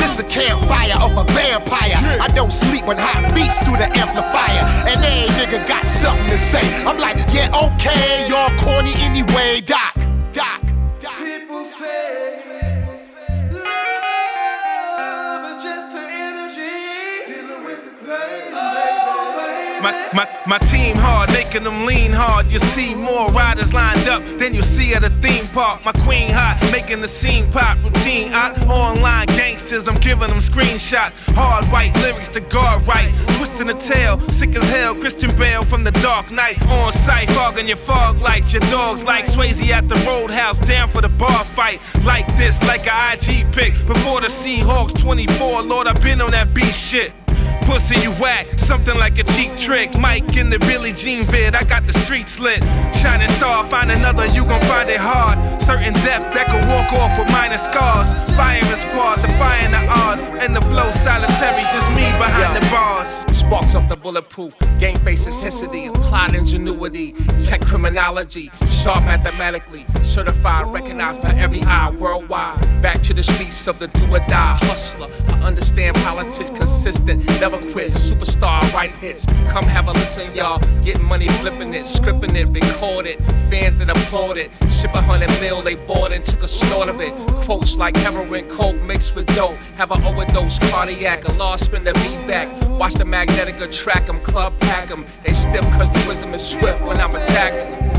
[0.00, 1.96] This a campfire of a vampire.
[2.20, 4.64] I don't sleep when hot beats through the amplifier.
[4.88, 6.62] And every nigga got something to say.
[6.84, 9.94] I'm like, yeah, okay, y'all corny anyway, Doc.
[10.32, 10.60] Doc.
[11.18, 12.51] People say
[20.14, 22.52] My, my, team hard, making them lean hard.
[22.52, 25.84] You see more riders lined up than you see at a theme park.
[25.86, 27.82] My queen hot, making the scene pop.
[27.82, 31.16] Routine out, online gangsters, I'm giving them screenshots.
[31.34, 33.10] Hard white lyrics to guard right.
[33.38, 34.94] Twisting the tail, sick as hell.
[34.94, 36.60] Christian Bale from the Dark Knight.
[36.66, 38.52] On site, fogging your fog lights.
[38.52, 41.80] Your dogs like Swayze at the roadhouse, down for the bar fight.
[42.04, 43.72] Like this, like a IG pick.
[43.86, 47.12] Before the Seahawks 24, Lord, I've been on that beat shit.
[47.72, 49.96] Pussy, you whack, something like a cheap trick.
[49.98, 52.62] Mike in the Billie Jean vid, I got the streets lit.
[52.92, 55.38] Shining star, find another, you gon' find it hard.
[55.56, 58.12] Certain depth that could walk off with minor scars.
[58.36, 60.20] Firing squad, defying the odds.
[60.44, 63.31] And the flow solitary, just me behind the bars.
[63.52, 71.22] Sparks up the bulletproof, game face intensity, applied ingenuity, tech criminology, sharp mathematically, certified, recognized
[71.22, 72.58] by every eye worldwide.
[72.80, 75.10] Back to the streets of the do or die hustler.
[75.28, 77.92] I understand politics consistent, never quit.
[77.92, 79.26] Superstar, write hits.
[79.50, 80.58] Come have a listen, y'all.
[80.82, 83.22] Getting money, flipping it, scripting it, record it.
[83.50, 84.50] Fans that applaud it.
[84.70, 87.12] Ship a hundred mil, they bought and took a snort of it.
[87.44, 89.56] Quotes like heroin, coke mixed with dope.
[89.76, 92.48] Have an overdose, cardiac, a lost spin the beat back.
[92.78, 93.04] Watch the
[93.44, 95.04] magnetic track 'em, club pack 'em.
[95.24, 97.90] They stiff cause the wisdom is swift when I'm attacking 'em.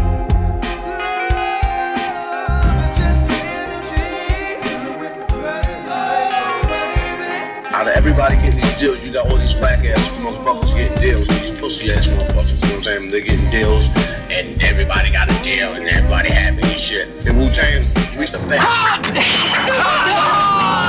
[7.74, 11.28] Out of everybody getting these deals, you got all these black ass motherfuckers getting deals.
[11.28, 13.12] These pussy ass motherfuckers, you know what I'm saying?
[13.12, 13.90] They're getting deals,
[14.32, 17.10] and everybody got a deal, and everybody happy and shit.
[17.28, 17.84] In Wu Tang,
[18.18, 18.66] we the best.
[18.66, 20.43] Ah!